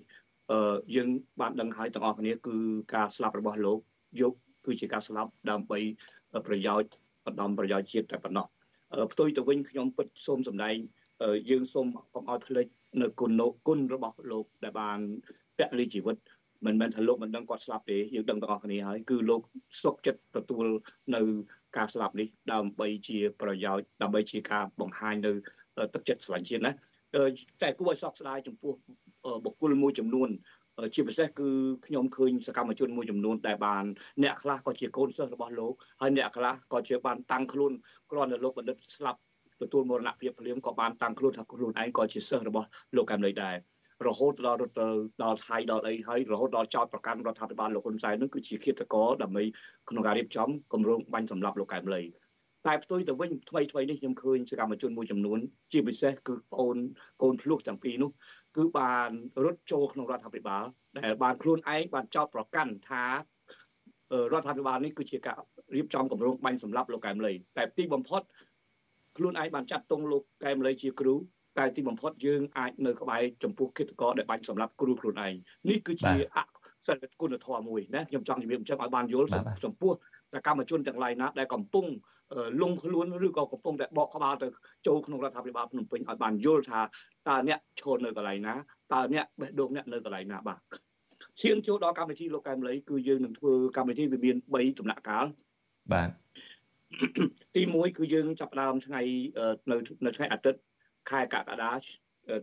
[0.51, 1.09] អឺយើង
[1.41, 2.55] បានដឹងហើយទាំងអស់គ្នាគឺ
[2.93, 3.79] ការស្លាប់របស់លោក
[4.21, 4.33] យក
[4.65, 5.79] គឺជាការស្លាប់ដើម្បី
[6.47, 6.89] ប្រយោជន៍
[7.25, 8.45] បណ្ដំប្រយោជន៍ជាតិតែប៉ុណ្ណោះ
[9.11, 10.75] ផ្ទុយទៅវិញខ្ញុំពិតសូមសម្ដែង
[11.49, 12.67] យើងសូមកុំឲ្យភ្លេច
[13.01, 14.99] នៅគុណគុណរបស់លោកដែលបាន
[15.57, 16.17] ពលីជីវិត
[16.66, 19.41] មិនមែនថាលោកមិនដឹងគាត់ស្លាប់ទេយើងដឹងទាំងអស់គ្នាហើយគឺលោក
[19.84, 20.66] សុខចិត្តទទួល
[21.16, 21.22] នៅ
[21.78, 25.32] ការស្លាប់នេះដើម្បីជាប្រយោជន៍ដើម្បីជាការបង្ហាញនៅ
[25.93, 26.72] ទឹកចិត្តស្រឡាញ់ជាតិណា
[27.61, 28.74] តែគួរឲ្យសោកស្ដាយចំពោះ
[29.45, 30.30] បុគ្គលមួយចំនួន
[30.95, 31.49] ជាពិសេសគឺ
[31.86, 33.84] ខ្ញុំឃើញសកម្មជនមួយចំនួនដែលបាន
[34.24, 37.72] អ្នកខ្លះក៏ជាកូនសិស្សរបស់លោកហើយអ្នកខ្លះក៏ជាបានតាំងខ្លួន
[38.11, 39.20] គ្រាន់តែលោកបណ្ឌិតស្លាប់
[39.61, 43.55] ទទួលមរណភាពភ្លាមក៏បានតាំងខ្លួនថាខ្លួនឯងក៏ជាសិស្សរបស់លោកកែមលីដែរ
[44.07, 44.87] រហូតដល់ទៅ
[45.23, 49.43] ដល់ថៃដល់អីហើយរហូតដល់ចោតប្រកាន់រដ្ឋាភិបាលលោកហ៊ុនសែននឹងគឺជាឃាតករដើម្បី
[49.89, 52.01] ក្នុងការរៀបចំគម្រោងបាញ់សម្លាប់លោកកែមលី
[52.67, 55.39] តែផ្ទុយទៅវិញថ្មីថ្មីនេះខ្ញុំឃើញសកម្មជនមួយចំនួន
[55.71, 56.77] ជាពិសេសគឺប្អូន
[57.21, 58.11] កូនភ្លោះទាំងពីរនោះ
[58.57, 59.09] គឺបាន
[59.45, 60.63] រត់ចូលក្នុងរដ្ឋាភិបាល
[60.99, 63.05] ដែលបានខ្លួនឯងបានចោទប្រកាន់ថា
[64.33, 65.37] រដ្ឋាភិបាលនេះគឺជាការ
[65.75, 68.21] រៀបចំគម្រោងបាញ់សម្លាប់លោកកែមលីតែទីបំផុត
[69.17, 71.15] ខ្លួនឯងបានចាត់ទងលោកកែមលីជាគ្រូ
[71.57, 75.33] តែទីបំផុតយើងអាចនៅក្បែរចំពោះគិតកោដែលបាញ់សម្លាប់គ្រូខ្លួនឯង
[75.69, 76.39] នេះគឺជាអ
[76.87, 79.27] សិលគុណធម៌មួយណាខ្ញុំចង់និយាយអញ្ចឹងឲ្យបានយល់
[79.65, 79.91] ចំពោះ
[80.33, 81.85] សកម្មជនទាំងឡាយណាដែលកំពុង
[82.61, 84.47] លងខ្លួនឬក៏កំពុងតែបកក្បាលទៅ
[84.87, 86.81] ចូលក្នុងរដ្ឋាភិបាលភ្នំពេញឲ្យបានយល់ថា
[87.29, 88.53] តើអ្នកឈរនៅកន្លែងណា
[88.93, 90.59] តើអ្នកបេះដូងអ្នកនៅកន្លែងណាបាទ
[91.41, 95.25] ឈានចូលដល់កម្មវិធីលោកកែមលីគឺយើងនឹងធ្វើកម្មវិធីវាមាន3ដំណាក់កាល
[95.93, 96.09] បាទ
[97.55, 99.01] ទី1គឺយើងចាប់ផ្ដើមថ្ងៃ
[99.71, 99.75] នៅ
[100.05, 100.59] នៅថ្ងៃអាទិត្យ
[101.09, 101.71] ខែកក្កដា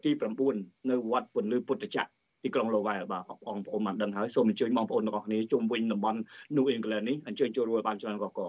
[0.04, 0.10] ទី
[0.50, 2.10] 9នៅវត្តពន្លឺពុទ្ធចក្រ
[2.42, 6.20] ទីក្រុងឡូវែលបាទបងប្អូនបានដឹងហើយសូមអញ្ជើញបងប្អូនទាំងអស់គ្នាជុំវិញតំបន់
[6.56, 8.40] New England នេះអញ្ជើញចូលរួមបានច្រើនកកក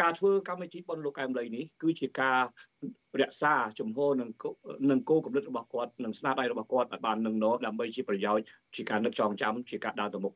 [0.00, 2.40] ការធ្វើកម្មវិធីប៉ុនលោកកែមលីនេះគឺជាការ
[3.20, 4.28] រក្សាជំហរនឹង
[4.90, 8.44] នឹងគោលគំនិតរបស់គាត់នឹងស្នាដៃរបស់គាត់ឲ្យបាននឹងណដើម្បីជាប្រយោជន៍
[8.76, 10.32] ជាការនឹកចងចាំជាការដើរទៅមុខ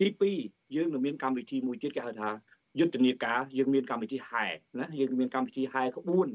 [0.00, 0.06] ទី
[0.40, 2.30] 2យើងនឹងមានកម្មវិធីមួយទៀតគេហៅថា
[2.78, 4.46] យុទ្ធនាការយើងមានកម្មវិធីហែ
[4.80, 6.28] ណាយើងមានកម្មវិធីហែក្បួន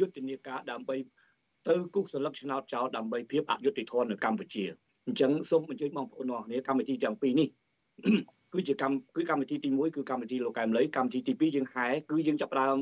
[0.00, 0.96] យុទ្ធនាការដើម្បី
[1.68, 4.64] ទៅគូសសន្លឹកឆ្នោតចោលដើម្បីភាពអយុត្តិធម៌នៅកម្ពុជា
[5.06, 7.48] អញ្ចឹងសូមអញ្ជើញបងប្អូនទាំងគ្នាកម្មវិធីទាំងពីរនេះ
[8.52, 12.76] គឺជាកម្មគឺកម្មវិធីទី1គឺកម្មវិធីលោកកែមលីកម្មវិធីទី2យើងហែគឺយើងចាប់ផ្ដើម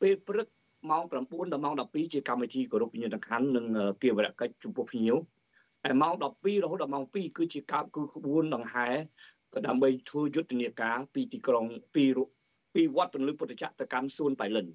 [0.00, 0.46] ពេលព្រឹក
[0.90, 3.64] ម៉ោង9ដល់ម៉ោង12ជាកម្មវិធីគោរពវិញ្ញាណក្ខន្ធនិង
[4.02, 5.16] គៀវរកិច្ចចំពោះភ្ញៀវ
[5.82, 8.88] ហើយម៉ោង12រហូតដល់ម៉ោង2គឺជាការគឺក្បួនដង្ហែ
[9.54, 11.64] ក៏ដើម្បីធ្វើយុទ្ធនាការពីទីក្រុង
[11.94, 12.04] ពី
[12.74, 14.66] ពីវត្តពន្លឺពុទ្ធចក្រទៅកាន់សួនបៃលិន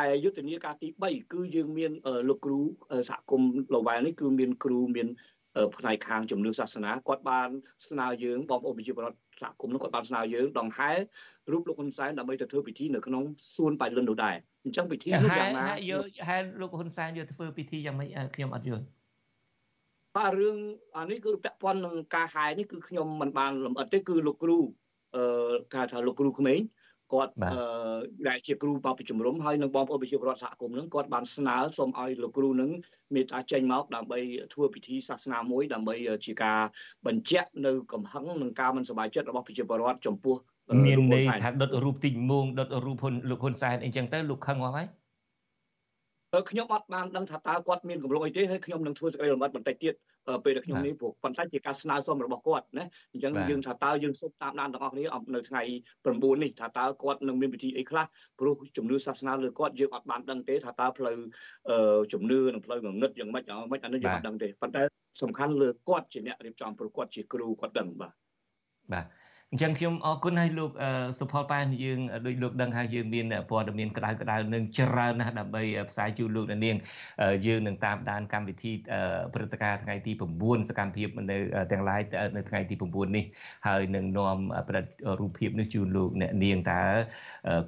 [0.00, 1.92] ឯយុទ្ធនាការទី3គឺយើងមាន
[2.28, 2.60] លោកគ្រូ
[3.08, 5.08] សហគមន៍លវែលនេះគឺមានគ្រូមាន
[5.76, 7.48] ផ្នែកខាងជំនឿសាសនាគាត់បាន
[7.88, 10.90] ស្នើយើងបងប្អូនប្រជាពលរដ្ឋសហគមន៍នោះគាត់បានស្នើយើងដង្ហែ
[11.52, 13.22] រូបលោកហ៊ុនសែនដើម្បីទៅធ្វើពិធីនៅក្នុង
[13.56, 18.84] សួនបៃលិននោះដែរអញ្ចឹងពិធីនោះយ៉ាងណាយកហែលោកហ៊ុនសែនយកធ្វើពិធីយ៉ាងម៉េចខ្ញុំអត់យល់
[20.16, 20.56] បាទរឿង
[20.96, 24.58] អានេះគឺពាក់ព័ន្ធនឹងការហែនេះគឺខ្ញុំមិនបានលម្អិតទេគឺលោកគ្រូ
[25.16, 26.60] អឺគេថាលោកគ្រូក្មេង
[27.12, 27.98] គាត់អឺ
[28.28, 32.70] ដែលជាគ្រូបោកពីជំរំហើយនឹងបងប្អូនប្រជាពលរដ្ឋសហគមន៍នឹងគាត់បានស្នើសូមឲ្យលោកគ្រូនឹង
[33.14, 34.18] មេត្តាចេញមកដើម្បី
[34.54, 35.94] ធ្វើពិធីសាសនាមួយដើម្បី
[36.26, 36.60] ជាការ
[37.06, 40.36] បញ្ជាក់នៅកំហឹងនឹងការមិនសប្បាយចិត្តរបស់ប្រជាពលរដ្ឋចំពោះ
[40.86, 44.86] មានន័យថាដុតរូបទីមងដុតរូបហ៊ុនលោកហ៊ុនសែនអីចឹងទៅលោកខឹងអស់ហើយ
[46.50, 49.94] ខ្ញុំអត់បានដឹងថាតើគាត់មានកម្រងអីទេហើយខ្ញុំនឹងធ្វើសេចក្តីលម្អិតបន្តិចទៀត
[50.44, 55.04] ពេលដែលខ្ញុំនេះព្រោះប៉ុន្តែជាការស្នើសុំរបស់គាត់ណាអញ្ចឹងយើងថាតើយើងសុំតាមដានទាំងអស់គ្នា
[55.34, 55.62] នៅថ្ងៃ
[56.02, 58.04] 9នេះថាតើគាត់នឹងមានពិធីអីខ្លះ
[58.40, 61.16] ព្រោះជំនឿសាសនាលើគាត់យើងអត់បានដឹងទេថាតើផ្លូវ
[62.12, 64.82] ជំនឿនិងផ្លូវងងឹតយ៉ាងម៉េចយ៉ាងម៉េចអានេះយើងអត់ដឹងទេប៉ុន្តែ
[65.22, 68.14] សំខាន់លើគាត់ជាអ្នករៀបចំព្រោះគាត់ជាគ្រូគាត់ដឹងបាទ
[68.92, 69.06] បាទ
[69.52, 70.70] អញ្ចឹងខ្ញុំអរគុណឲ្យលោក
[71.18, 76.76] សុផលប៉ែនយើងដូចលោកដឹងហើយយើងមានព័ត៌មានក្តៅក្តៅនឹងច្រើនណាស់ដើម្បីផ្សាយជូនលោកអ្នកនាង
[77.46, 78.72] យើងនឹងតាមដានកម្មវិធី
[79.34, 81.36] ព្រឹត្តិការណ៍ថ្ងៃទី9សកម្មភាពនៅ
[81.72, 82.00] ទាំងឡាយ
[82.36, 83.24] នៅថ្ងៃទី9នេះ
[83.66, 84.36] ហើយនឹងនាំ
[84.68, 84.90] ប្រតិ
[85.20, 86.82] រូបភាពនេះជូនលោកអ្នកនាងតើ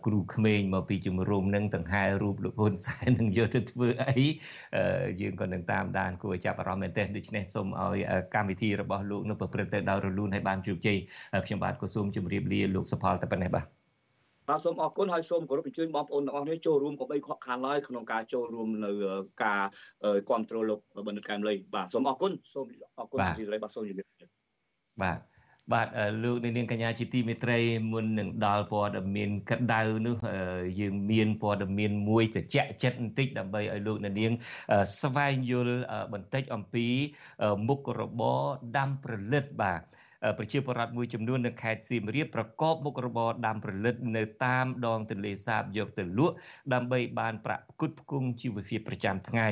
[0.06, 4.26] គ្រូក្មេងមកពីជំរំនឹងដង្ហែរូបលោកហ៊ុនសែននឹងយកទៅធ្វើអី
[5.20, 7.98] យើងក៏នឹងតាមដានគួរចាប់អារម្មណ៍មែនទែនដូច្នេះសូមឲ្យ
[8.34, 10.98] កម្មវិធីរបស់លោកនឹងប្រព្រឹត្តទៅដោយរលូនហើយបានជោគជ័យ
[11.46, 13.66] ខ្ញុំបាទក៏សូមជម្រាបលាលោកសុផលតែប៉ុណ្ណេះបាទ
[14.48, 18.90] បាទសូមអរគុណហើយសូមគោរពអញ្ជើញបងប្អូនទាំងអស់គ្នាចូលរួមក៏បីខកខានឡើយក្នុងការចូលរួមនៅ
[19.44, 19.62] ការ
[20.28, 22.66] គ្រប់គ្រងលោកបណ្ឌិតកែមលីបាទសូមអរគុណសូម
[22.98, 24.08] អរគុណទីលីបាទសូមជម្រាប
[25.02, 25.18] បាទ
[25.72, 25.88] បាទ
[26.22, 27.58] លោកនាងកញ្ញាជាទីមេត្រី
[27.92, 30.16] មុននឹងដល់ព័ត៌មានក្តៅនោះ
[30.80, 34.32] យើងមានព័ត៌មានមួយត្រជាក់ចិត្តបន្តិចដើម្បីឲ្យលោកនាង
[35.00, 35.78] ស្វែងយល់
[36.12, 36.86] បន្តិចអំពី
[37.68, 38.40] មុខរបរ
[38.76, 39.82] ដាំប្រលិតបាទ
[40.38, 46.34] ប្រជាពលរដ្ឋមួយចំនួននៅខេត្តសៀមរាបប្រកបមុខរបរដាំប្រលិតនៅតាមដងទន្លេសាបយកទៅលក់
[46.72, 49.48] ដើម្បីបានប្រាក់ផ្គត់ផ្គង់ជីវភាពប្រចាំថ្ងៃ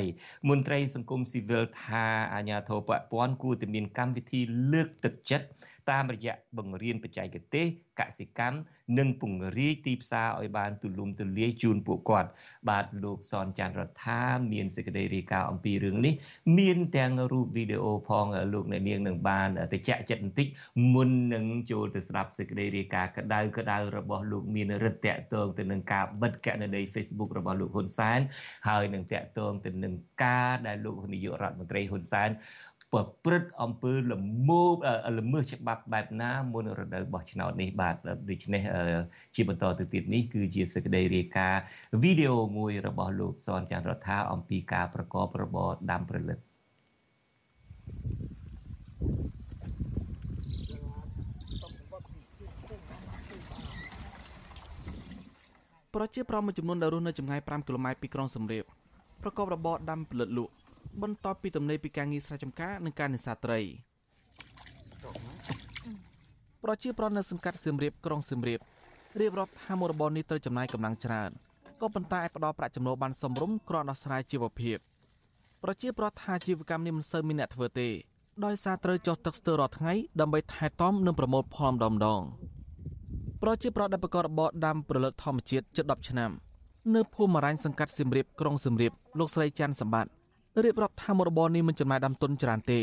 [0.49, 4.41] មន្ត្រីសង្គមស៊ីវិលថាអាជ្ញាធរពាក់ព័ន្ធគួរតែមានកម្មវិធី
[4.73, 5.47] លើកទឹកចិត្ត
[5.91, 7.67] តាមរយៈបង្រៀនបច្ចេកទេស
[8.01, 8.59] កសិកម្ម
[8.99, 12.31] និងពង្រីកទីផ្សារឲ្យបានទូលំទូលាយជូនពួកគាត់
[12.69, 14.23] បាទលោកសនច័ន្ទរដ្ឋា
[14.53, 16.15] មានសេចក្តីរាយការណ៍អំពីរឿងនេះ
[16.59, 20.47] មានទាំងរូបវីដេអូផងលោកអ្នកនាងនឹងបានទៅចាក់ចិត្តបន្តិច
[20.95, 28.21] មុននឹងចូលទៅស្ដាប់សេចក្តីរាយការណ៍ក្តៅក្តៅរបស់លោកមានរិទ្ធតកតងទៅនឹងការបិទកណន័យ Facebook របស់លោកហ៊ុនសែន
[28.69, 32.31] ហើយនឹងតកតងទៅនឹងការដែលលោកនាយករដ្ឋមន្ត្រីហ៊ុនសែន
[32.93, 34.63] ប្រព្រឹត្តអំពើល្មោ
[35.19, 37.95] ល្មើសច្បាប់បែបណាមុនរដូវបោះឆ្នោតនេះបាទ
[38.31, 38.63] ដូច្នេះ
[39.35, 41.63] ជាបន្តទៅទៀតនេះគឺជាសេចក្តីរាយការណ៍
[42.03, 46.39] វីដេអូមួយរបស់លោកសនច័ន្ទរដ្ឋាអំពីការប្រកបរបរដាំប្រលិត
[55.95, 58.65] ប្រជាប្រដ្ឋមួយចំនួនដែលរស់នៅចម្ងាយ5គីឡូម៉ែត្រពីក្រុងសំរាប
[59.23, 60.53] ប្រកបរបរដាំផលិតលក់
[61.03, 63.61] បន្ទាប់ពីទំនេរពីការងារស្រែចម្ការនិងការនេសាទត្រី
[66.65, 68.61] ប្រជាប្រដ្ឋនៅសង្កាត់សៀមរាបក្រុងសៀមរាប
[69.21, 71.31] រៀបរាប់ថាមុខរបរនេះត្រូវចំណាយកម្លាំងច្រើន
[71.81, 74.79] ក៏ប៉ុន្តែអាចផ្ដល់ប្រាក់ចំណូលបានសមរម្យគ្រាន់ដោះស្រាយជីវភាព
[75.63, 77.89] ប្រជាប្រដ្ឋថាជីវកម្មនេះមិនសូវមានអ្នកធ្វើទេ
[78.45, 82.23] ដោយសារត្រូវចុះទឹកស្ទើររាល់ថ្ងៃដើម្បីថែទាំនិងប្រមូលផលម្ដងម្ដង
[83.43, 86.31] ប្រជាប្រដ្ឋដែលប្រកបរបរដាំប្រលិតធម្មជាតិជិត10ឆ្នាំ
[86.95, 90.16] នៅភូមិរ៉ាញ់សង្កាត់សៀមរាបក្រុងសៀមរាបលោកស្រីច័ន្ទសម្បត្តិ
[90.65, 92.81] រៀបរាប់ថាមុខរបរនេះមិនចំណាយដាំទុនច្រើនទេ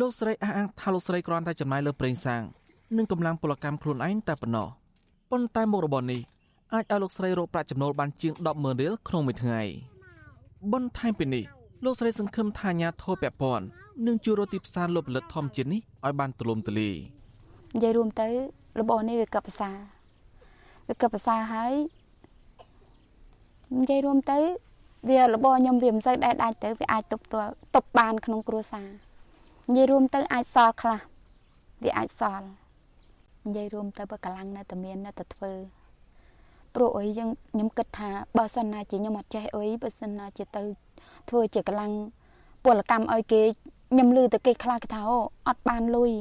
[0.00, 2.42] លោកស្រីអះអាងថាលោកស្រីគ្រាន់តែចំណាយលើប្រេងសាំង
[2.96, 4.68] និងកម្លាំងពលកម្មខ្លួនឯងតែប៉ុណ្ណោះ
[5.30, 6.20] ប៉ុន្តែមុខរបរនេះ
[6.74, 9.60] អាចឲ្យលោកស្រីរកប្រាក់ចំណូលបានជាង100,000រៀលក្នុងមួយថ្ងៃ
[10.72, 11.44] បន្ថែមពីនេះ
[11.84, 13.64] លោកស្រីសង្ឃឹមថាអាញាធរពពាន់
[14.06, 16.96] នឹងជួយរកទីផ្សារលផលិតធម្មជាតិនេះឲ្យបានទូលំទូលាយ
[17.74, 18.28] និយាយរួមទៅ
[18.80, 19.70] របរនេះវាកັບភាសា
[20.88, 21.74] វាកັບភាសាហើយ
[23.78, 24.38] និយាយរួមទៅ
[25.08, 28.88] វារបរខ្ញុំវាមិនសូវដែរដាច់ទៅវាអាចទប់ទល់ទប់បានក្នុងគ្រួសារ
[29.68, 31.00] និយាយរួមទៅអាចសល់ខ្លះ
[31.84, 32.46] វាអាចសល់
[33.46, 35.52] និយាយរួមទៅបើកម្លាំងនៅតែមាននៅតែធ្វើ
[36.74, 40.62] ព្រោះអីយើងខ្ញុំគិតថាបើសិនណាជាខ្ញុំអត់ចេះអីបើសិនណាជាទៅ
[41.28, 41.92] ធ្វើជាកម្លាំង
[42.64, 43.42] ពលកម្មឲ្យគេ
[43.90, 45.18] ខ្ញុំលឺទៅគេខ្លះគេថាអូ
[45.48, 46.12] អត់បានលុយ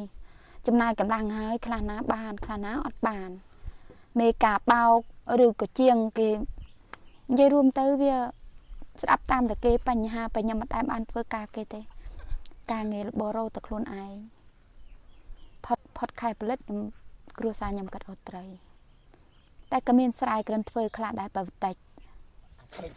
[0.67, 3.29] ចំណាយកម្លាំងហើយខ្លះណាបានខ្លះណាអត់បាន
[4.19, 4.99] មេកាបោក
[5.45, 6.29] ឬក៏ជាងគេ
[7.29, 8.15] និយាយរួមទៅវា
[9.01, 11.81] ស្ដាប់តាមតែគេបញ្ហាបញ្ញាមិនដែលបានធ្វើការគេទេ
[12.71, 14.13] ការងាររបរោទៅខ្លួនឯង
[15.65, 16.81] ផុតផុតខែផលិតខ្ញុំ
[17.39, 18.45] គ្រួសារខ្ញុំកាត់រត់ត្រី
[19.71, 21.75] តែក៏មានស្រែក្រិនធ្វើខ្លះដែរបើបន្តិច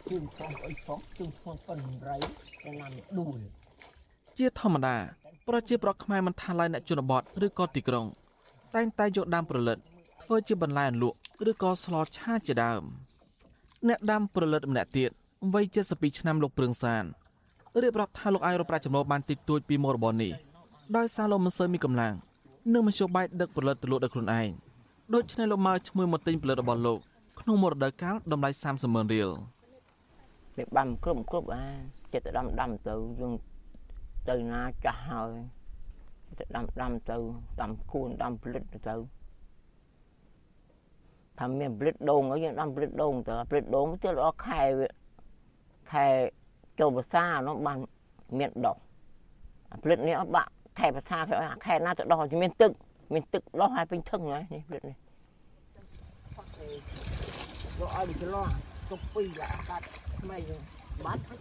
[0.09, 1.77] ជើងខំអីផងជើងខំប៉ុន
[2.09, 2.17] រៃ
[2.63, 3.39] តែណាំដួល
[4.37, 4.95] ជាធម្មតា
[5.47, 8.05] ប្រជាប្រដ្ឋខ្មែរមិនថាឡើយអ្នកជនបទឬក៏ទីក្រុង
[8.75, 9.77] តែងតែយកដើមប្រលិត
[10.23, 11.17] ធ្វើជាបន្លែអន្លក់
[11.49, 12.83] ឬក៏ស្លឆាជាដើម
[13.87, 15.11] អ្នកដាំប្រលិតម្នាក់ទៀត
[15.53, 17.03] វ័យ72ឆ្នាំលោកព្រឿងសាន
[17.83, 20.31] រៀបរាប់ថាលោកអាចរកប្រាក់ចំណូលបានតិចតួចពីមុខរបរនេះ
[20.97, 22.13] ដោយសារលោកមិនសូវមានកម្លាំង
[22.73, 24.49] និងមធ្យោបាយដឹកផលិតទៅលក់ដោយខ្លួនឯង
[25.13, 26.99] ដូច្នេះលោកមកឈ្មោះមកទិញផលិតរបស់លោក
[27.39, 29.29] ក្នុងមួយរដូវកាលតម្លៃ30ម៉ឺនរៀល
[30.57, 31.65] វាបាំគ្រប់គ្រប់អា
[32.13, 33.33] ចិត្តដាំដាំទៅយើង
[34.29, 35.31] ទៅណាចាស់ហើយ
[36.39, 37.17] ទៅដាំដាំទៅ
[37.61, 38.95] ដាំគួនដាំផលិតទៅ
[41.39, 44.87] ថាមានផលិតដូងហើយយើងដាំផលិតដូងទៅផលិតដូងទៅអស់ខែវា
[45.91, 46.05] ខែ
[46.79, 47.77] ចូលភាសានោះបាន
[48.39, 48.77] មានដុះ
[49.83, 51.17] ផលិតនេះអត់បាក់ខែភាសា
[51.65, 52.71] ខែណាទៅដោះមានទឹក
[53.13, 54.95] មានទឹកដោះឲ្យពេញធឹងហើយនេះផលិតនេះ
[57.79, 58.47] យកឲ្យវាចលោះ
[58.91, 59.85] ទុកពីរកាត់
[60.19, 60.37] ថ្មី
[61.05, 61.35] បាត់កា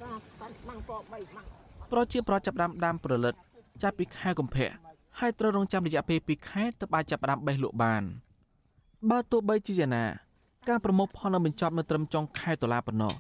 [0.51, 1.47] ត់បាំងក៏3បាំង
[1.93, 3.35] ប្រជាប្រដ្ឋចាប់ដាំដាំប្រលិត
[3.83, 4.71] ចាប់ពីខែកុម្ភៈ
[5.19, 8.03] ហើយត្រូវរងចាំរយៈពេល2ខែទើបអាចចាប់ផ្ដើមបេះលក់បាន
[9.11, 10.05] បើទោះបីជាយ៉ាងណា
[10.69, 13.13] ការប្រមូលផលនៅបញ្ចប់នៅត្រឹមចុងខែតុលាប៉ុណ្ណោះ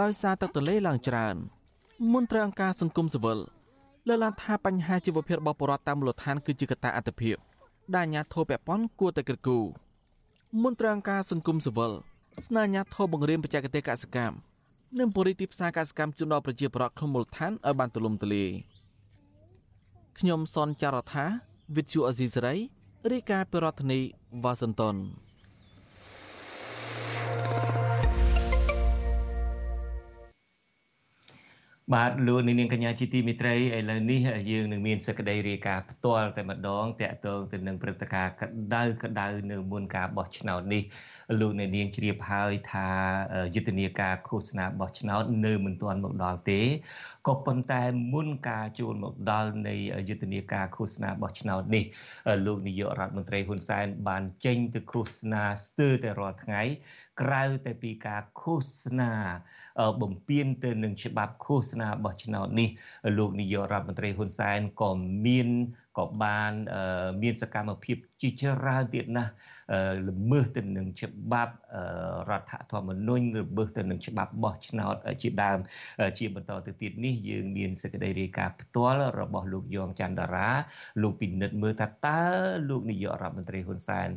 [0.00, 1.36] ដោយសារទឹកទន្លេឡើងច្រើន
[2.12, 3.38] មន្ត្រីអង្គការសង្គមស៊ីវិល
[4.08, 7.36] លើកឡើងថាបញ្ហាជីវភាពរបស់ប្រជាពលរដ្ឋតាមមូលដ្ឋានគឺជាកត្តាអត្តភាព
[7.94, 9.64] ដែលអាជ្ញាធរពាក់ព័ន្ធគួរតែគិតគូរ
[10.62, 11.92] មន្ត្រីអង្គការសង្គមស៊ីវិល
[12.46, 14.36] ស្នើអាជ្ញាធរបង្រៀនបច្ចេកទេសកសិកម្ម
[14.98, 18.50] និងពង្រីកទីផ្សារកសិកម្មជូនដល់ប្រជាពលរដ្ឋក្នុងមូលដ្ឋានឲ្យបានទូលំទូលាយ
[20.18, 21.24] ខ្ញុំសនចាររថា
[21.76, 22.54] វិទ្យុអេស៊ីសរ៉ៃ
[23.12, 24.00] រាយការណ៍ពីរដ្ឋធានី
[24.42, 24.96] វ៉ាស៊ីនតោន
[31.94, 33.58] បាទលោកនាងកញ្ញាជាទីមេត្រីឥ
[33.90, 34.20] ឡូវនេះ
[34.50, 40.82] យើងនឹងមានសេចក្តីរាយការណ៍ផ្ទាល់តែម្ដងតាក់ទងទៅនឹងព្រឹត្តិការណ៍ក្តៅក្តៅនៅមុនការបោះឆ្នោតនេះ
[41.40, 42.88] លោកអ្នកនាងជ្រាបហើយថា
[43.54, 46.60] យុទ្ធនាការឃោសនាបោះឆ្នោតនៅមិនទាន់មកដល់ទេ
[47.26, 47.82] ក៏ប៉ុន្តែ
[48.14, 49.74] មុនការចូលមកដល់នៃ
[50.08, 51.84] យុទ្ធនាការឃោសនាបោះឆ្នោតនេះ
[52.46, 56.62] លោកនាយករដ្ឋមន្ត្រីហ៊ុនសែនបានចេញទៅឃោសនាស្ទើរតែរាល់ថ្ងៃ
[57.20, 59.12] ក្រៅតែពីការឃោសនា
[60.02, 62.68] បំពេញទៅនឹងច្បាប់ឃោសនាបោះឆ្នោតនេះ
[63.18, 64.90] លោកនាយករដ្ឋមន្ត្រីហ៊ុនសែនក៏
[65.26, 65.48] មាន
[65.96, 66.52] ក៏បាន
[67.22, 69.32] មានសកម្មភាពជាច្រើនទៀតណាស់
[70.08, 71.54] ល្មើសទៅនឹងច្បាប់
[72.30, 75.58] រដ្ឋធម្មនុញ្ញល្មើសទៅនឹងច្បាប់បោះឆ្នោតជាដើម
[76.18, 80.48] ជាបន្តទៅទៀតនេះយើងមានសេចក្តីរាយការណ៍ផ្ទាល់របស់លោកយ៉ងច័ន្ទរា
[81.02, 82.20] លោកពិនិត្យមើលថាតើ
[82.68, 84.08] លោកនាយករដ្ឋមន្ត្រីហ៊ុនសែន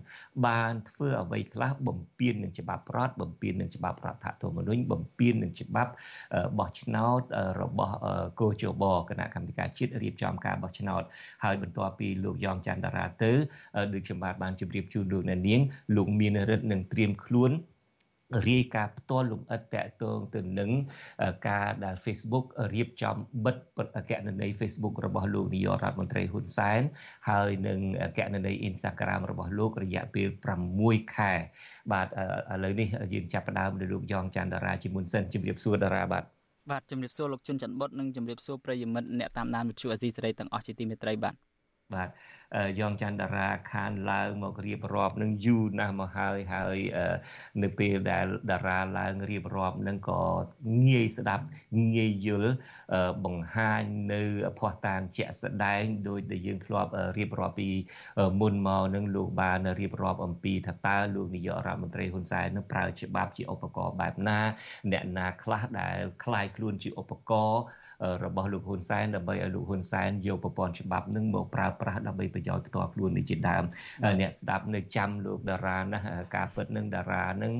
[0.47, 5.91] បានធ្វើអ្វីខ្លះបំពេញនឹងច្បាប់រដ្ឋបំពេញនឹងច្បាប់រដ្ឋធម្មនុញ្ញបំពេញនឹងច្បាប់
[6.59, 7.21] បោះឆ្នោត
[7.61, 7.95] របស់
[8.41, 11.03] កោជបគណៈកម្មាធិការជាតិរៀបចំការបោះឆ្នោត
[11.43, 13.31] ហើយបន្ទាប់ពីលោកយ៉ងច័ន្ទរាទៅ
[13.93, 15.61] ដូចខ្ញុំបាទបានជម្រាបជូនលោកអ្នកនាង
[15.95, 17.51] លោកមានរិទ្ធនឹងត្រៀមខ្លួន
[18.47, 20.71] រាយការណ៍ផ្ទាល់លំអិតតកតងទៅនឹង
[21.49, 22.45] ការដែល Facebook
[22.75, 23.15] រៀបចំ
[23.45, 23.57] បិទ
[24.09, 26.81] កណន័យ Facebook របស់លោកនាយករដ្ឋមន្ត្រីហ៊ុនសែន
[27.29, 27.79] ហើយនឹង
[28.17, 30.27] កណន័យ Instagram របស់លោករយៈពេល
[30.71, 31.33] 6ខែ
[31.91, 36.23] បាទឥឡូវនេះយើងចាប់ផ្ដើមដោយលោកយ៉ងច័ន្ទតារាជាមុនសិនជម្រាបសួរតារាបាទ
[36.71, 41.35] បាទជម្រាបសួរលោកជុនច័ន្ទបុតនិងជម្រាបសួរប្រិយមិត្តអ្នកតាមដានវិទ្យុអាស៊ីសេរីទាំងអស់ជាទីមេត្រីបាទ
[41.94, 42.08] បាទ
[42.78, 46.78] យ៉ងច័ន្ទតារាខានឡើងមករៀបរាប់នឹងយូរណាស់មកហើយហើយ
[47.62, 50.22] នៅពេលដែលតារាឡើងរៀបរាប់នឹងក៏
[50.88, 51.44] ងាយស្ដាប់
[51.96, 52.52] ងាយយល់
[53.24, 54.22] បង្ហាញនៅ
[54.58, 57.70] ភ័ស្តុតាងជាក់ស្ដែងដោយដែលយើងធ្លាប់រៀបរាប់ពី
[58.40, 64.40] មុនមកនឹងលោកបានរៀបរាប់អំពីថាតើលោកនាយករដ្ឋមន្ត្រីហ៊ុនសែននឹងប្រើច្បាប់ជាឧបករណ៍បែបណា
[64.92, 67.62] អ្នកណាខ្លះដែលคล้ายខ្លួនជាឧបករណ៍
[68.25, 73.63] របស់លោកហ៊ុនសែនដើម្បីឲ្យលោកហ៊ុនសែនយកប្រព័ន្ធច្បាប់នឹងមកប្រើប្រាស់ដើម្បីប្រយោជន៍ផ្ទាល់ខ្លួននេះជាដើម
[74.21, 75.99] អ្នកស្ដាប់នៅចាំលោកតារាណា
[76.35, 77.53] ការពិតនឹងតារានឹង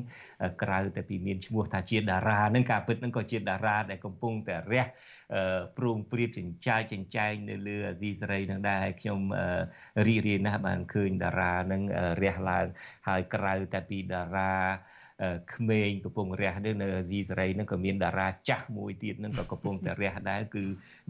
[0.63, 4.85] ក្រៅតែពីមានឈ្មោះថាជាតារានឹងការពិតនឹងក៏ជាតារាដែលកំពុងតែរះ
[5.77, 9.19] ប្រងព្រាតចិញ្ចាយចិញ្ចែងនៅលើអាស៊ីសេរីនឹងដែរខ្ញុំ
[10.07, 11.81] រីករាយណាស់បានឃើញតារានឹង
[12.21, 12.65] រះឡើង
[13.07, 14.53] ហើយក្រៅតែពីតារា
[15.53, 20.63] ក្មេងកំពុងរះនេះនៅអាស៊ីសេរីនឹងក៏មានតារាចាស់មួយទៀតនឹងក៏កំពុងតែរះដែរគឺ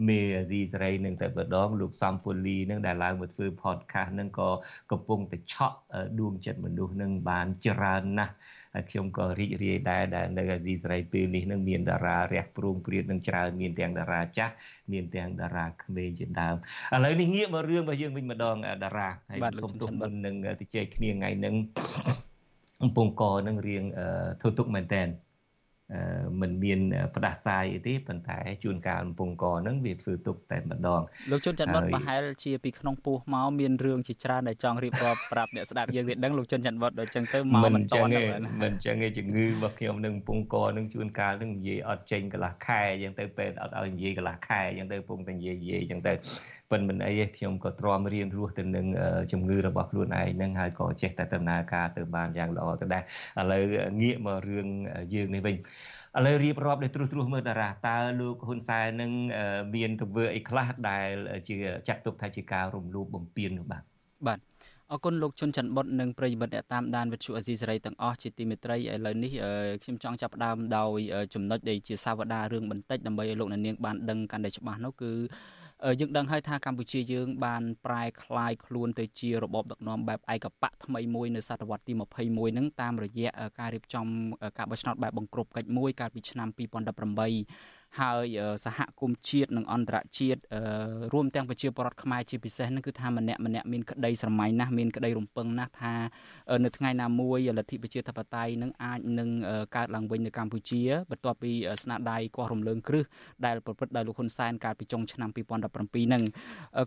[0.08, 4.50] មេអាស៊ីសេរីនឹងតែម្ដងលោកសំពូលីនឹងដែលឡើងមកធ្វើ podcast នឹងក៏
[4.92, 5.78] កំពុងតែឆក់
[6.20, 8.34] ដួងចិត្តមនុស្សនឹងបានច្រើនណាស់
[8.74, 14.52] ហើយខ្ញុំក៏រីករាយដែរដែលនៅអាស៊ីសេរីពេលនេះនឹងមានតារារះព្រមព្រៀតនឹងច្រើនមានទាំងតារាចាស់
[14.92, 16.56] មានទាំងតារាក្មេងជាដើម
[16.94, 21.54] ឥឡូវនេះងាកមករឿងរបស់យើងវិញម្ដងតារាហើយសូមទោសមុននឹងទៅជែកគ្នាថ្ងៃហ្នឹង
[22.82, 23.84] កំពង់កនឹងរៀង
[24.40, 25.08] ធ្វើទុកមែនតែន
[26.40, 26.80] មិនមាន
[27.14, 31.00] ផ្ដាសាយអីទេប៉ុន្តែជួនកាលកំពង់កហ្នឹងវាធ្វើទុកតែម្ដង
[31.30, 38.10] លោកជុនច័ន្ទវត្តប្រហែលជាពីក្នុងពោះមកមានរឿងជាច្រើនដែលចង់រៀបរាប់ប្រាប់អ្នកស្ដាប់យើងទៀតដឹងលោកជុនច័ន្ទវត្តដល់ចឹងទៅមកមិនតន់
[38.62, 46.12] មិនចឹងទេជំងឺរបស់ខ្ញុំនឹងកំពង់កហ្នឹងជួនកាលហ្នឹងនិយាយអត់ចេញកន្លះខែចឹងទៅពេទ្យអត់ឲ្យនិយាយកន្លះខែចឹងទៅកំពុងតែនិយាយនិយាយចឹងទៅ
[46.70, 48.86] ប៉ុន្តែមិនអីទេខ្ញុំក៏ទ្រាំរៀនរស់ទៅនឹង
[49.32, 53.02] ជំងឺរបស់ខ្លួនឯងហ្នឹងហើយក៏ចេះតែដំណើរការទៅបានយ៉ាងល្អទៅដែរ
[53.40, 53.62] ឥឡូវ
[54.02, 54.66] ងាកមករឿង
[55.14, 55.58] យើងនេះវិញឥ
[56.26, 59.12] ឡូវរៀបរាប់ដោយត្រួសត្រាសមើលតារាតើលោកហ៊ុនសែននឹង
[59.74, 61.08] មានទង្វើអីខ្លះដែល
[61.48, 61.56] ជា
[61.88, 63.82] ចាត់ទុកថាជាការរំលោភបំពាននោះបាទ
[64.26, 64.38] បាទ
[64.92, 69.32] អរគុណលោកជុនច័ន្ទបុតនិងប្រិយមិត្តអ្នកតាមដានវិទ្យុអេស៊ីសេរីទាំងអស់ជាទីមេត្រីឥឡូវនេះ
[69.82, 71.00] ខ្ញុំចង់ចាប់ផ្ដើមដោយ
[71.34, 75.12] ចំណុចដែលជាសាវតារឿងបន្តិចដើម្បីឲ្យលោកអ្នកនាងបានដឹងកាន់តែច្បាស់នោះគឺ
[76.00, 84.06] យើងដឹងហើយថាកម្ពុជាយើងបានប្រែក្លាយខ្លួនទៅជារបបដឹកនាំបែបឯកបកថ្មីមួយនៅសតវត្សទី21ហ្នឹងតាមរយៈការរៀបចំ
[84.58, 90.40] ការបោះឆ្នោតបែបបង្ក្រប់កិច្ចមួយកាលពីឆ្នាំ2018 ហើយសហគមន៍ជាតិនិងអន្តរជាតិ
[91.12, 95.94] រួមទាំងប្រជាពលរដ្ឋខ្មែរជាពិសេសនឹងគឺថាម្នាក់ម្នាក់មានក្តីស្រមៃណាស់មានក្តីរំពឹងណាស់ថា
[96.64, 99.28] នៅថ្ងៃណាមួយលទ្ធិប្រជាធិបតេយ្យនឹងអាចនឹង
[99.76, 103.04] កើតឡើងវិញនៅកម្ពុជាបន្ទាប់ពីស្នាដៃកោះរំលើងគ្រឹះ
[103.46, 106.22] ដែលប្រព្រឹត្តដោយលោកហ៊ុនសែនកាលពីចុងឆ្នាំ2017នឹង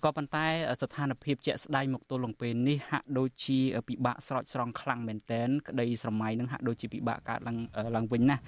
[0.03, 0.45] ក៏ប៉ុន្តែ
[0.81, 7.57] ស្ថានភាពជាក់ស្ដែងមកទល់នឹងពេលនេះហាក់ដូចជាពិបាកស្រោចស្រង់ខ្លាំងមែនទែនក្តីស្រមៃនឹងហាក់ដូចជាពិបាកកើតឡើង
[7.95, 8.41] ឡើងវិញណាស់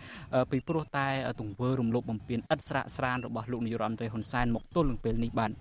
[0.52, 1.08] ពីព្រោះតែ
[1.40, 5.52] ទង្វើរំលោភបំពានឥតស្រាកស្រានរបស់លោកនាយករដ្ឋមន្ត្រីហ៊ុនសែនមកទល់នឹងពេលនេះបាទ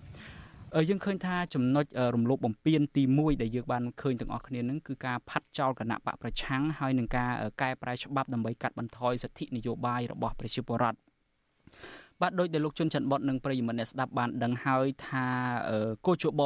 [0.88, 7.30] យើងឃើញថាចំណុចរំលោភបំពានទី1ដែលយើងបានឃើញទាំងអស់គ្នានឹងគឺការផាត់ចោលគណៈបកប្រឆាំងហើយនឹងការ
[7.62, 10.98] កែប្រែច្បាប់ដើម្បីកាត់បន្ថយសិទ្ធិនយោបាយរបស់ប្រជាពលរដ្ឋ
[12.20, 15.26] បាទដោយដែលលោកជុនច័ន្ទបតនិងប្រិយមិត្តអ្នកស្ដាប់បានដឹងហើយថា
[16.06, 16.42] កោជប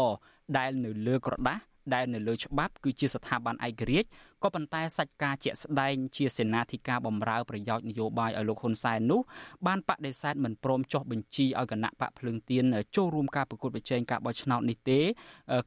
[0.56, 1.60] ដែលនៅលើក្រដាស់
[1.94, 4.08] ដែលនៅលើច្បាប់គឺជាស្ថាប័នឯករាជ្យ
[4.42, 9.20] ក៏ប៉ុន្តែសាច់ការជាក់ស្ដែងជាសេនាធិការបំរើប្រយោជន៍នយោបាយឲ្យលោកហ៊ុនសែននោះ
[9.66, 12.64] បានបដិសេធមិនព្រមចុះបញ្ជីឲ្យគណៈបកភ្លើងទៀន
[12.96, 15.00] ចូលរួមការប្រកួតប្រជែងការបោះឆ្នោតនេះទេ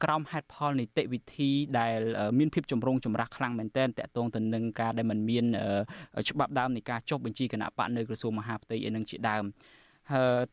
[0.04, 1.50] ក្រោមហេតុផលនីតិវិធី
[1.80, 2.00] ដែល
[2.40, 5.46] មានភាពចម្រូងចម្រាសខ្លាំងមែនទែនតកតងទៅនឹងការដែលមិនមាន
[6.30, 9.46] ច្បាប់ដើមនៃការចុះបញ្ជីគណៈបកនៅក្រសួងមហាផ្ទៃឯនឹងជាដើម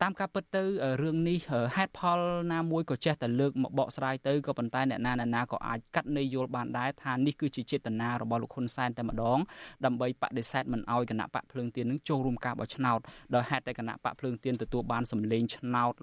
[0.01, 0.63] តាមការពិតទៅ
[1.01, 1.37] រឿងនេះ
[1.75, 2.19] ហេតុផល
[2.53, 9.39] ណាមួយក៏ចេះតែលើកមកបកស្រាយទៅក៏ប៉ុន្តែអ្នកណាអ្នកណាក៏អាចកាត់ន័យយល់បានដែរថានេះគឺជាចេតនារបស់លោកហ៊ុនសែនតែម្ដង
[9.85, 12.99] ដើម្បីបដិសេធមិនអោយគណៈបកភ្លើងទៀននឹងចូលរួមការបោះឆ្នោត
[13.35, 15.93] ដោយហេតុតែគណៈបកភ្លើងទៀនទទួលបានសម្លេងឆ្នោត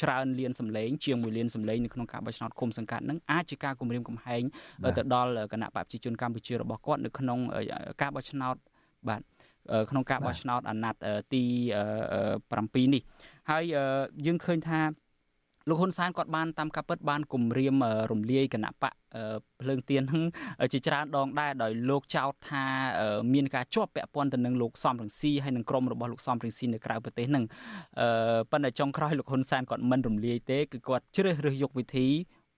[0.00, 4.42] ច្រើនលានសម្លេងជាង1លានសម្លេងនៅក្នុងការបោះឆ្នោតគុំសង្កាត់នឹងអាចជាការគម្រាមកំហែង
[4.96, 7.38] ទៅដល់គណៈបកប្រជាជនកម្ពុជារបស់គាត់នៅក្នុង
[8.02, 8.56] ការបោះឆ្នោត
[9.08, 9.22] បាទ
[9.90, 11.42] ក្នុងការបោះឆ្នោតអាណត្តិទី
[12.16, 13.02] 7នេះ
[13.50, 13.64] ហើយ
[14.26, 14.80] យើងឃើញថា
[15.68, 17.74] លោកហ៊ុនសែនគាត់បានតាមការពិតបានគម្រាម
[18.10, 18.92] រំលាយគណៈបក
[19.60, 20.24] ភ្លើងទៀនហ្នឹង
[20.72, 22.64] ជាច្រើនដងដែរដោយលោកចោទថា
[23.34, 27.44] មានការជាប់ពាក់ព័ន្ធទៅនឹងលោកសំរងស៊ីហើយនឹងក្រុមរបស់លោកសំរងស៊ីនៅក្រៅប្រទេសហ្នឹង
[28.50, 32.06] ប៉ុន្តែចុងក្រោយលោកហ៊ុនសែនគាត់មិនរំលាយទេគឺគាត់ជ្រើសរើសយកវិធី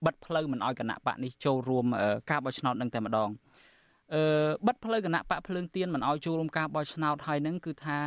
[0.05, 1.85] បិទផ្លូវមិនឲ្យគណៈបកនេះចូលរួម
[2.29, 3.29] ការបោះឆ្នោតនឹងតែម្ដង
[4.15, 4.23] អឺ
[4.67, 7.99] បិទផ្លូវគណៈបកភ្លើងទៀនមិនឲ្យចូលរួមការបោះឆ្នោតហើយនឹងគឺថា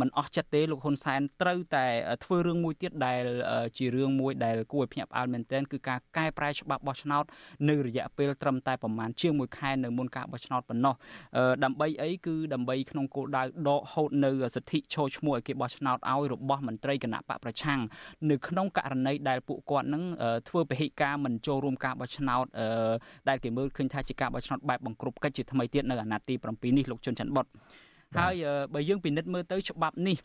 [0.00, 1.86] មិនអស់ចិត្តទេលោកហ៊ុនសែនត្រូវតែ
[2.24, 3.24] ធ្វើរឿងមួយទៀតដែល
[3.78, 7.24] ជារឿងមួយដែលគួរឲ្យភ្ញាក់ផ្អើលមែនទែនគឺការកែប្រែច្បាប់បោះឆ្នោត
[7.68, 10.94] នៅរយៈពេលត្រឹមតែប្រមាណជាង1ខែនៅមុនការបោះឆ្នោតប៉ុណ្ណោះ
[11.64, 17.80] ដើម្បីអីគឺដើម្បីក្នុងគោលដៅដកហូតនៅសិទ្ធិចូលឈ្មោះឲ្យគេបោះឆ្នោតឲ្យរបស់មន្ត្រីគណៈបកប្រឆាំង
[18.30, 20.04] នៅក្នុងករណីដែលពួកគាត់នឹង
[20.48, 22.44] ធ្វើពហិការមិនចូលរួមការបោះឆ្នោត
[23.28, 27.46] ដែលគេមើលឃើញថាជាការបោះឆ្នោតបែបបង្ក្រប់កិច្ចជាថ្មីទៀតនៅអាណត្តិទី7នេះលោកជុនច័ន្ទបុត
[28.18, 28.34] ហើយ
[28.74, 30.18] បើយើងពិនិត្យមើលទៅច្បាប់នេះ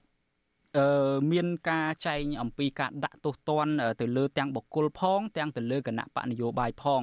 [0.78, 7.02] អឺមានការចែងអំពីការដាក់ទោសទណ្ឌទៅលើទាំងបុគ្គលផង ទាំងទៅលើគណៈបកនយោបាយផង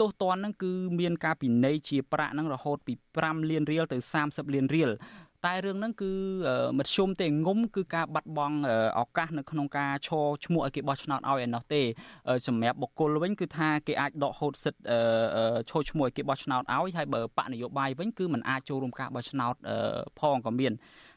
[0.00, 4.90] ទោសទណ្ឌហ្នឹងគឺមានការពិន័យជាប្រាក់ហ្នឹងរហូតពី5លានរៀលទៅ30លានរៀល
[5.46, 6.12] តែរឿងហ្នឹងគឺ
[6.78, 8.56] មធ្យមទេងុំគឺការបាត់បង់
[9.00, 11.82] ឱកាសនៅក្នុងការឈរឈ្មោះឲ្យគេបោះឆ្នោតឲ្យឯណោះទេ
[12.46, 14.80] សម្រាប់បុគ្គលវិញគឺថាគេអាចដកហូតសិទ្ធ
[15.70, 19.54] ឈរឈ្មោះឲ្យគេបោះឆ្នោតឲ្យហើយបើបកនយោបាយវិញគឺมันអាចចូលរួមការបោះឆ្នោត
[20.20, 20.72] ផងក៏មាន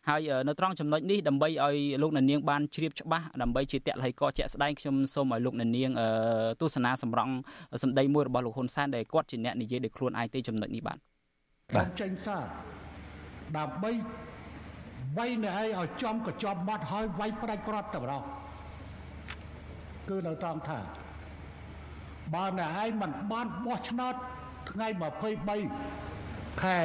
[0.10, 5.92] ហើយនៅត្រង់ចំណុចនេះដើម្បីឲ្យលោកអ្នកនាងបានជ្រាបច្បាស់ដើម្បីជាតលហិកជាក់ស្ដែងខ្ញុំសូមឲ្យលោកអ្នកនាង
[6.62, 7.30] ទស្សនាសម្រង
[7.84, 10.98] សម្ដីមួយរបស់លោកហ៊ុនសែនដែលគាត់ជាអ្នកនិយាយដោយខ្លួនឯងទេចំណុចនេះបាទ
[11.76, 12.79] បាទចេញសារ
[13.58, 13.92] ដើម្បី
[15.18, 18.24] វាយអ្នកឯងឲ្យចំកញ្ចប់បាត់ហើយវាយផ្ដាច់ព្រាត់តែម្ដង
[20.10, 20.80] គឺនៅត្រង់ថា
[22.34, 24.14] បើអ្នកឯងមិនបានបោះឆ្នោត
[24.70, 24.88] ថ្ងៃ
[25.76, 26.78] 23ខែ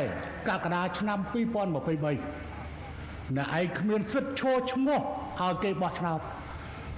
[0.49, 1.73] កក្កដាឆ្នាំ2023
[3.37, 5.01] អ្នកឯងគ្មានសិទ្ធិឈរឈ្មោះ
[5.41, 6.21] ឲ្យគេបោះឆ្នោត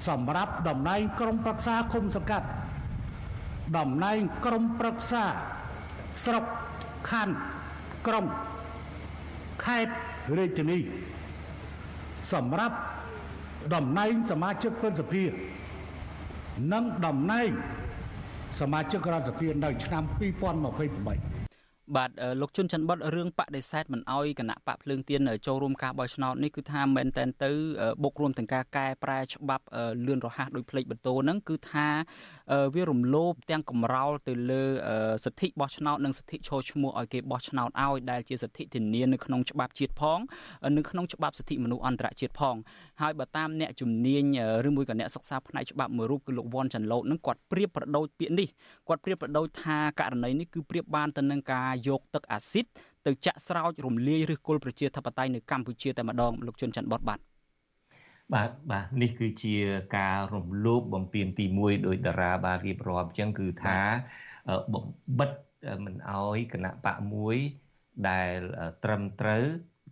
[0.09, 2.47] សម្រាប់តំណែងក្រុមប្រឹក្សាគុំសង្កាត់
[3.79, 5.25] តំណែងក្រុមប្រឹក្សា
[6.25, 6.45] ស្រុក
[7.11, 7.37] ខណ្ឌ
[8.07, 8.25] ក្រុង
[9.67, 9.93] ខេត្ត
[10.39, 10.79] រាជធានី
[12.33, 12.77] សម្រាប់
[13.75, 15.25] តំណែងសមាជិកព្រឹទ្ធសភា
[16.73, 17.51] និងតំណែង
[18.61, 22.11] សមាជិករដ្ឋសភានៅឆ្នាំ2028បាទ
[22.41, 27.51] លោកជុនច័ន្ទបុតរឿងបដិសេធមិនអោយគណៈបកភ្លើងទៀនចូលរួមការបោះឆ្នោតនេះគឺថាមែនតែនទៅ
[28.03, 29.65] បុករួមទាំងការកែប្រែច្បាប់
[30.07, 31.89] លឿនរហ័សដោយផ្លេចបន្ទោហ្នឹងគឺថា
[32.75, 34.63] វារំលោភទាំងកំរោលទៅលើ
[35.25, 40.19] សិទ្ធិបោះឆ្នោតនិងសិទ្ធិចូលឈ្មោះឲ្យគេបោះឆ្នោតឲ្យដែលជាសិទ្ធិធានានៅក្នុងច្បាប់ជាតិផង
[40.77, 42.57] នៅក្នុងច្បាប់សិទ្ធិមនុស្សអន្តរជាតិផង
[43.03, 44.25] ហើយបើតាមអ្នកជំនាញ
[44.69, 48.49] ឬមួយក៏អ្នកសិក្សាផ្នែកច្បាប់មួយរូបគឺលោកវ៉ាន់ចាន់ឡូតនឹងគាត់ប្រៀបប្រដូចពាក្យនេះ
[48.89, 52.67] គាត់ប្រៀបប្រដូចថាករណីនេះគឺប្រៀបបានទៅនឹងការយកទឹកអាស៊ីត
[53.07, 57.21] ទៅចាក់ស្រោចរំលាយឬគល់ប្រជាធិបតេយ្យនៅកម្ពុជាតែម្ដងលោកជុនច័ន្ទបតបាទ
[58.35, 59.55] បាទបាទនេះគឺជា
[59.97, 63.79] ការរំលោភបំពានទី1ដោយតារាបានរៀបរាប់អញ្ចឹងគឺថា
[64.75, 64.85] បំ
[65.19, 65.31] បិត
[65.85, 67.37] មិនអោយគណៈបកមួយ
[68.09, 68.37] ដែល
[68.85, 69.45] ត្រឹមត្រូវ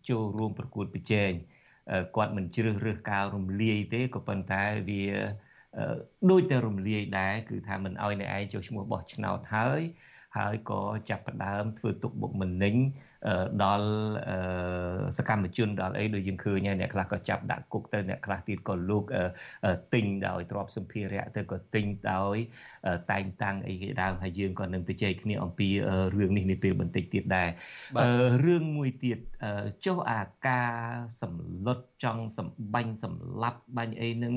[0.08, 1.30] ចូលរួមប្រកួតប្រជែង
[2.16, 5.04] គាត់មិនជ្រើសរើសការរំលាយទេក៏ប៉ុន្តែវា
[6.30, 9.82] ដូចតែរំលាយដែរគឺថាមិនអោយអ្នកឯងចុះឈ្មោះបោះឆ្នោតហើយ
[10.36, 12.74] ហើយក៏ចាប់ផ្ដើមធ្វើទុកបុកម្នេញ
[13.62, 13.88] ដល់
[15.18, 19.04] សកម្មជនដល់អីដូចយើងឃើញហើយអ្នកខ្លះក៏ចាប់ដាក់គុកទៅអ្នកខ្លះទៀតក៏លោក
[19.94, 22.36] ទិញដោយទ្រព្យសម្ភារៈទៅក៏ទិញដោយ
[23.12, 25.68] តែងតាំងអីគេដើមហើយយើងក៏នឹងទៅជែកគ្នាអំពី
[26.16, 27.48] រឿងនេះនាពេលបន្តិចទៀតដែរ
[28.44, 29.18] រឿងមួយទៀត
[29.86, 30.72] ចុះអាការ
[31.22, 34.34] សម្លុតចង់សម្បាញ់សម្លាប់បាញ់អីនឹង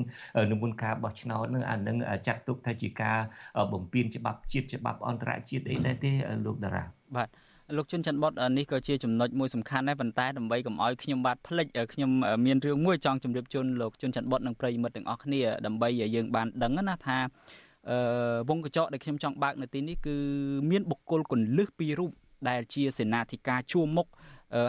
[0.50, 3.18] នៅមុនការបោះឆ្នោតនឹងអានឹងចាត់ទុកថាជាការ
[3.72, 6.12] បំពានច្បាប់ជាតិច្បាប់អន្តរជាតិអីដែរទេ
[6.46, 6.84] លោកតារា
[7.16, 7.28] បាទ
[7.76, 12.10] លោកជុនច័ន្ទបុតនេះក៏ជាចំណុចមួយសំខាន់ដែរប៉ុន្តែដើម្បីកុំឲ្យខ្ញុំបាទភ្លេចខ្ញុំ
[12.46, 17.18] មានរឿងមួយចង់ជម្រាបជូនលោកជុនច័ន្ទបុតនិងប្រិយមិត្តទាំងអស់គ្នាដើម្បីឲ្យយើងបានដឹងណាថា
[17.90, 17.98] អឺ
[18.48, 20.16] វងកញ្ចក់ដែលខ្ញុំចង់បើកនៅទីនេះគឺ
[20.70, 22.10] មានបុគ្គលកុនលឹះពីររូប
[22.48, 24.06] ដែលជាសេនាធិការជួមុខ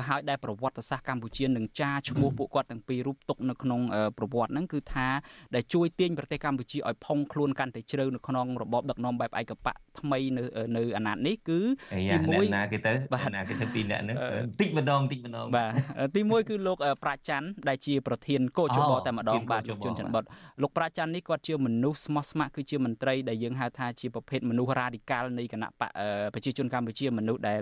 [0.07, 3.81] ហើយដែលប្រវត្តិសាស្ត្រកម្ពុជានឹងចាឈ្មោះពួកគាត់ទាំងពីររូបទុកនៅក្នុង
[4.17, 5.07] ប្រវត្តិហ្នឹងគឺថា
[5.55, 10.43] ដែលជួយទាញប្រទេសកម្ពុជាឲ្យផុងខ្លួនកាន់តែជ្រៅនៅក្នុងរបបដឹកនាំបែបឯកបៈ ថ្មីនៅ
[10.77, 11.59] នៅអាណត្តិនេះគឺ
[11.93, 12.93] ទី1ណាគេទៅ
[13.35, 14.17] ណាគេទៅពីរអ្នកហ្នឹង
[14.59, 15.71] តិចម្ដងតិចម្ដងបាទ
[16.15, 20.23] ទី1គឺលោកប្រាច័ន្ទដែលជាប្រធានកោជបតែម្ដងបាទលោកជនច័ន្ទបុត
[20.61, 25.91] លោកប្រាច័ន្ទនេះគាត់ជាមនុស្សស្មោះស្ម័គ្រគឺជាមន្ត្រីដែលយើងហៅថាជាប្រភេទមនុស្សរ៉ាឌីកាល់នៃគណៈបក
[26.33, 27.57] ប្រជាជនកម្ពុជាមនុស្សដែល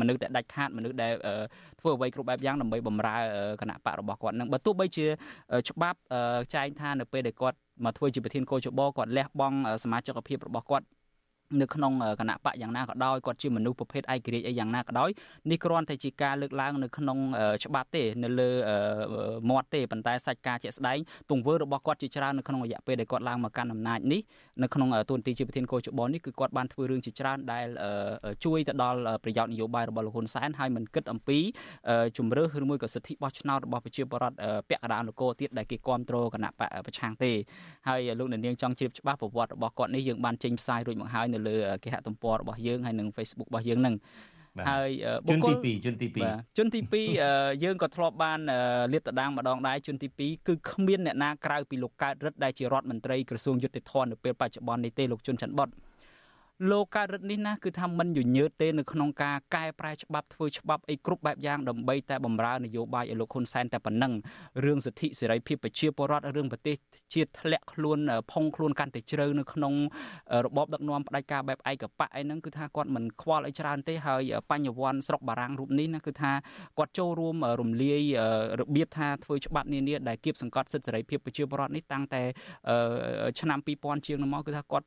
[0.00, 1.12] មនុស្សដែលដាច់ខាតមនុស្សដែល
[1.80, 3.16] ធ្វើអ្វីគ្រប់បែបយ៉ាងដើម្បីបម្រើ
[3.60, 5.06] គណៈបករបស់គាត់នឹងបើទោះបីជា
[5.68, 5.98] ច្បាប់
[6.54, 10.84] ចែងថានៅពេលដែលគាត់មកធ្វើជាប្រធានកោជបគាត់លះបង់សមាជិកភាពរបស់គាត់
[11.60, 15.10] នៅក្នុងគណៈបកយ៉ាងណាក៏ដោយគាត់ជាមនុស្សប្រភេទឯករាជ្យអីយ៉ាងណាក៏ដោយ
[15.50, 17.18] នេះគ្រាន់តែជាការលើកឡើងនៅក្នុង
[17.64, 18.50] ច្បាប់ទេនៅលើ
[19.50, 20.98] មាត់ទេប៉ុន្តែសាច់ការជាក់ស្ដែង
[21.30, 24.20] ទង្វើរបស់គាត់ជាច្រើននៅក្នុងរយៈពេលដែលគាត់ឡើងមកកាន់អំណាចនេះ
[24.62, 27.66] នៅក្នុងទួនាទីជាប្រធានកោជបនេះគឺគាត់បានធ្វើរឿងជាច្រើនដែល
[28.44, 31.38] ជួយទៅដល់ប្រយោជន៍នយោបាយរបស់លោកហ៊ុនសែនហើយមិនគិតអំពី
[32.16, 34.36] ជំរឿសឬមួយក៏សិទ្ធិបោះឆ្នោតរបស់ប្រជាពលរដ្ឋ
[34.68, 37.32] ពាក់កណ្ដាលនគរទៀតដែលគេគ្រប់គ្រងគណៈបកប្រឆាំងទេ
[37.88, 43.94] ហើយលោកអ្នកនាងចង់ជ្រាបច្បាស់ប្រវត្តិរបស់គាត់នេះយើងបានចេញផ្សាយរួចមកហើយនៅលើគេហទំព័ររបស់យើងហើយនិង Facebook របស់យើងនឹង
[44.68, 44.90] ហើយ
[45.26, 45.88] បុគ្គលជនទី2ជ
[46.64, 46.80] នទី
[47.16, 48.40] 2យើងក៏ធ្លាប់បាន
[48.92, 55.68] លាតត្រដាងម្ដងដែរជនទី2គឺគ្មានអ្នកណាក្រៅពីលោកកើតរិទ្ធដែលជារដ្ឋមន្ត្រីក្រសួងយុតិធម៌នៅពេលបច្ចុប្បន្ននេះទេលោកជុនច័ន្ទបុត
[56.70, 64.12] លោកកើតរិទ្ធនេះណាគឺថាมันញញើតទេនៅក្នុងការកែប្រែច្បាប់ធ្វើច្បាប់អីគ្រប់បែបយ៉ាងដើម្បីតែបំរើនយោបាយឲ្យលោកហ៊ុនសែនតែប៉ុណ្ណឹង
[64.64, 66.76] រឿងសិទ្ធិសេរីភាពប្រជាពលរដ្ឋរឿងប្រទេស
[67.14, 67.98] ជាតិធ្លាក់ខ្លួន
[68.32, 69.74] ផុងខ្លួនកាន់តែជ្រៅនៅក្នុង
[70.44, 76.32] របបដឹកនាំផ្ដាច់ការបែបឯកបៈអីហ្នឹងគឺថាគាត់មិនខ្វល់អីច្រើនទេហើយបញ្ញវន្តស្រុកបារាំងរូបនេះណាគឺថា
[76.78, 78.02] គាត់ចូលរួមរំលាយ
[78.60, 82.22] របៀបថាធ្វើច្បាប់នានាដែលគៀបសង្កត់សិទ្ធិសេរីភាពប្រជាពលរដ្ឋនេះតាំងតែ
[83.40, 84.86] ឆ្នាំ2000ជាងមកគឺថាគាត់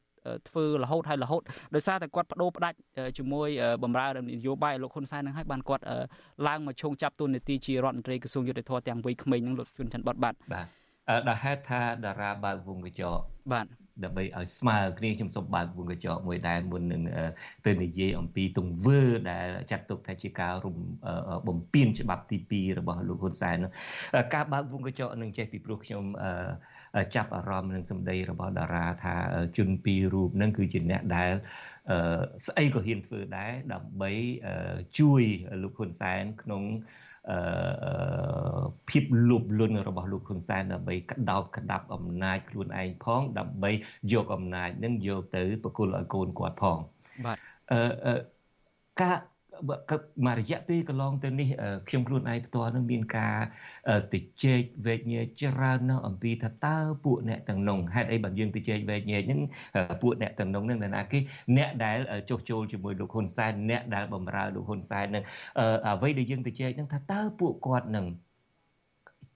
[0.49, 1.41] ធ្វើរហូតហើយរហូត
[1.76, 2.78] ដោយសារតែគាត់បដូរផ្ដាច់
[3.17, 3.47] ជាមួយ
[3.84, 4.11] បម្រើន
[4.45, 5.84] យោបាយលោកហ៊ុនសែននឹងហើយបានគាត់
[6.47, 10.67] ឡើងមកឈោងចាប់ទូននីតិជារដ្ឋមន្ត្រីក្រសួងយុទ្ធភ័ពទាំងវ័យក្មេងនឹងលោកជុនច័ន្ទបតបាត់បាទ
[11.28, 13.21] ដល់ហេតុថាតារាបើកវងកញ្ចក់
[13.53, 13.67] បាទ
[14.03, 17.01] ដើម្បីឲ្យស្មើគ្នាខ្ញុំសូមបើកវងកញ្ចក់មួយដែរមុននឹង
[17.65, 18.99] ទៅនិយាយអំពីទង្វើ
[19.32, 20.76] ដែលចាត់ទុកថាជាការរំ
[21.47, 22.38] បំពេញច្បាប់ទី
[22.71, 23.57] 2របស់លោកហ៊ុនសែន
[24.34, 26.03] ការបើកវងកញ្ចក់នឹងចេះពីព្រោះខ្ញុំ
[27.15, 29.15] ចាប់អារម្មណ៍នឹងសម្ដីរបស់តារាថា
[29.57, 31.31] ជនពីររូបនឹងគឺជាអ្នកដែល
[32.47, 34.11] ស្អីក៏ហ៊ានធ្វើដែរដើម្បី
[34.99, 35.23] ជួយ
[35.61, 36.63] លោកហ៊ុនសែនក្នុង
[37.31, 37.39] អឺ
[38.89, 43.71] ភាពលោភលន់របស់លោកហ៊ុនសែនដើម្បីក្តោបក្តាប់អំណាចខ្លួនឯងផង ដើម្បី
[44.13, 46.77] យកអំណាចនឹងយកទៅប្រគល់ឲ្យកូនគាត់ផង
[47.25, 47.37] បាទ
[47.71, 48.15] អឺ
[49.01, 49.17] ការ
[49.70, 51.47] មករយៈពេលកន្លងទៅនេះ
[51.89, 53.38] ខ្ញុំខ្លួនឯងផ្ទាល់នឹងមានការ
[54.14, 59.41] តិចែកវែកញែកច្រើនណាស់អំពីថាតើពួកអ្នកទាំងនោះហេតុអីបើយើងតិចែកវែកញែកហ្នឹង
[60.01, 61.20] ពួកអ្នកទាំងនោះនឹងណាគេ
[61.58, 61.97] អ្នកដែល
[62.30, 65.24] ចុះចូលជាមួយលោកហ៊ុនសែនអ្នកដែលបំរើលោកហ៊ុនសែននឹង
[65.88, 68.06] អ្វីដែលយើងតិចែកហ្នឹងថាតើពួកគាត់នឹង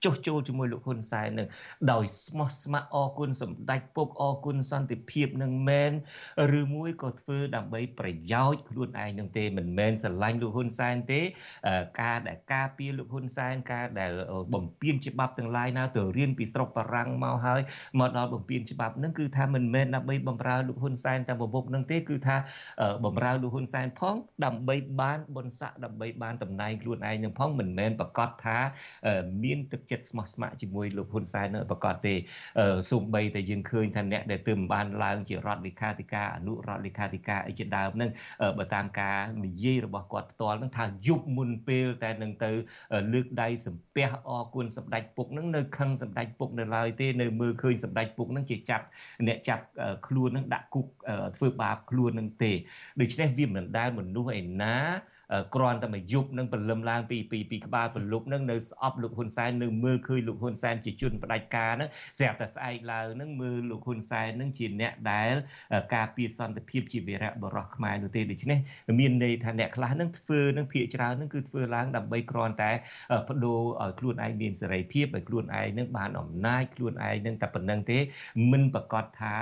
[0.03, 1.47] ចុះចូលជាមួយលោកហ៊ុនសែននឹង
[1.91, 5.91] ដោយស្មោះស្ម័គ្រអគុណសម្ដេចពុកអគុណសន្តិភាពនឹងមែន
[6.59, 11.21] ឬមួយក៏ធ្វើដើម្បីប្រយោជន៍ខ្លួនឯងនឹងទេមិនមែនស្រឡាញ់លោកហ៊ុនសែនទេ
[12.01, 14.11] ការដែលការពារលោកហ៊ុនសែនការដែល
[14.53, 17.61] បំពេញច្បាប់ទាំងឡាយណាទៅរៀនពីស្រុកបារាំងមកហើយ
[17.99, 22.37] មកដល់បំពេញច្បាប់នឹងគឺថាមិនមែនដើម្បីបំរើលោកហ៊ុនសែនតែប្រមុខនឹងទេគឺថា
[23.05, 28.57] បំរើលោកហ៊ុនសែនផង ដើម្បីបានបុណ្យស័ក្តិដើម្បីបានតំណែងខ្លួនឯងនឹងផងមិនមែនប្រកាសថា
[29.43, 32.13] មានទឹកចិត្តស្មោះស្ម័គ្រជាមួយលោកហ៊ុនសែននៅប្រកាសទេ
[32.91, 38.11] សូម្បីតែយើងឃើញថាអ្នកដែលទើបបានឡើងជារដ្ឋលេខាធិការអនុរដ្ឋលេខាធិការអីជាដើមហ្នឹង
[38.57, 42.51] បើតាមការនិយាយរបស់គាត់ផ្ទាល់ហ្នឹងថាយប់មុនពេលតែនឹងទៅ
[43.13, 48.85] លើកដៃសំពះអរគុណសម្ដេចពុកហ្នឹងនៅខឹងសម្ដេចពុកនៅឡើយទេនៅមើលឃើញសម្ដេចពុកហ្នឹងជាចាប់
[49.27, 49.63] អ្នកចាប់
[50.07, 50.85] ខ្លួនហ្នឹងដាក់គុក
[51.37, 52.51] ធ្វើបាបខ្លួនហ្នឹងទេ
[53.01, 54.77] ដូច្នេះវាមិនដែលមនុស្សឯណា
[55.55, 65.33] គ្រាន់តែមួយយប់នឹងព្រលឹមឡើងពីពីពីក្បាលប្រលប់នឹងនៅស្អប់លោកហ៊ុនសែននៅមើលឃើញលោកហ៊ុនសែនជាជនផ្ដាច់ការនឹងស្រាប់តែស្អែកឡើងនឹងមើលលោកហ៊ុនសែននឹងជាអ្នកដែល
[65.95, 68.59] ការពារសន្តិភាពជាវីរៈបរោះខ្មែរនោះទេដូច្នេះ
[68.99, 72.71] មានន័យថាអ្នកខ្លះនឹងធ្វើនឹងភាកច្រើននឹងគឺធ្វើឡើងដើម្បីគ្រាន់តែ
[73.27, 77.97] បដូរឲ្យខ្លួនឯងមានសេរីភាពឲ្យខ្លួនឯងនឹងបានអំណាចខ្លួនឯងនឹងតែប៉ុណ្្នឹងទេ
[78.51, 79.35] មិនប្រកាសថា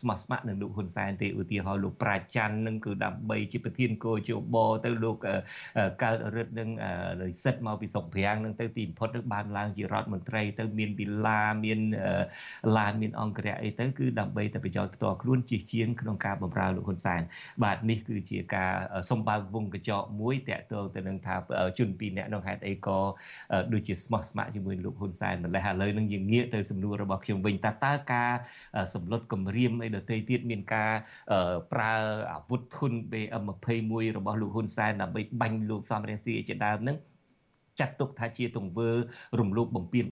[0.00, 5.16] ស្មោះស្ម័គ្រនឹងលោកហ៊ុនសែនទេឧទាហរណ៍លោកប្រាច័ន្ទនឹងគឺដើម្បីជាប្រធានកោជបទៅលោក
[6.02, 6.70] កើតរិទ្ធនឹង
[7.20, 11.80] និស្សិតមកពីស្រុកប្រាំងនឹងទៅទីបំផុតនឹងបានឡើងជារដ្ឋមន្ត្រីទៅមានវិឡាមាន
[12.76, 17.20] ឡានមានអង្គរៈអីទៅគឺដើម្បីតែប្រយោជន៍ផ្ទាល់ខ្លួនជាជាងក្នុងការបម្រើលោកហ៊ុនសែន
[17.64, 18.72] បាទនេះគឺជាការ
[19.10, 21.34] សម្បើកវងកញ្ចក់មួយតកតទៅនឹងថា
[21.78, 22.98] ជនពីរនាក់នោះហេតុអីក៏
[23.72, 28.32] ដូចជាស្មោះស្ម័គ្រជាមួយលោកហ៊ុនសែនម្លេះឥឡូវនឹងយើងងាកទៅសំណួររបស់ខ្ញុំវិញតើតើការ
[28.94, 30.92] សម្លុតគម្រាមអីដទៃទៀតមានការ
[31.72, 31.94] ប្រើ
[32.32, 36.96] អាវុធធុន BM21 របស់លោកហ៊ុនសែនដើម្បីបាញ់លោកសំរងស៊ីជាដើមហ្នឹង
[37.80, 38.90] ចាត់ទុកថាជាទង្វើ
[39.38, 40.02] រំលោភបំពាន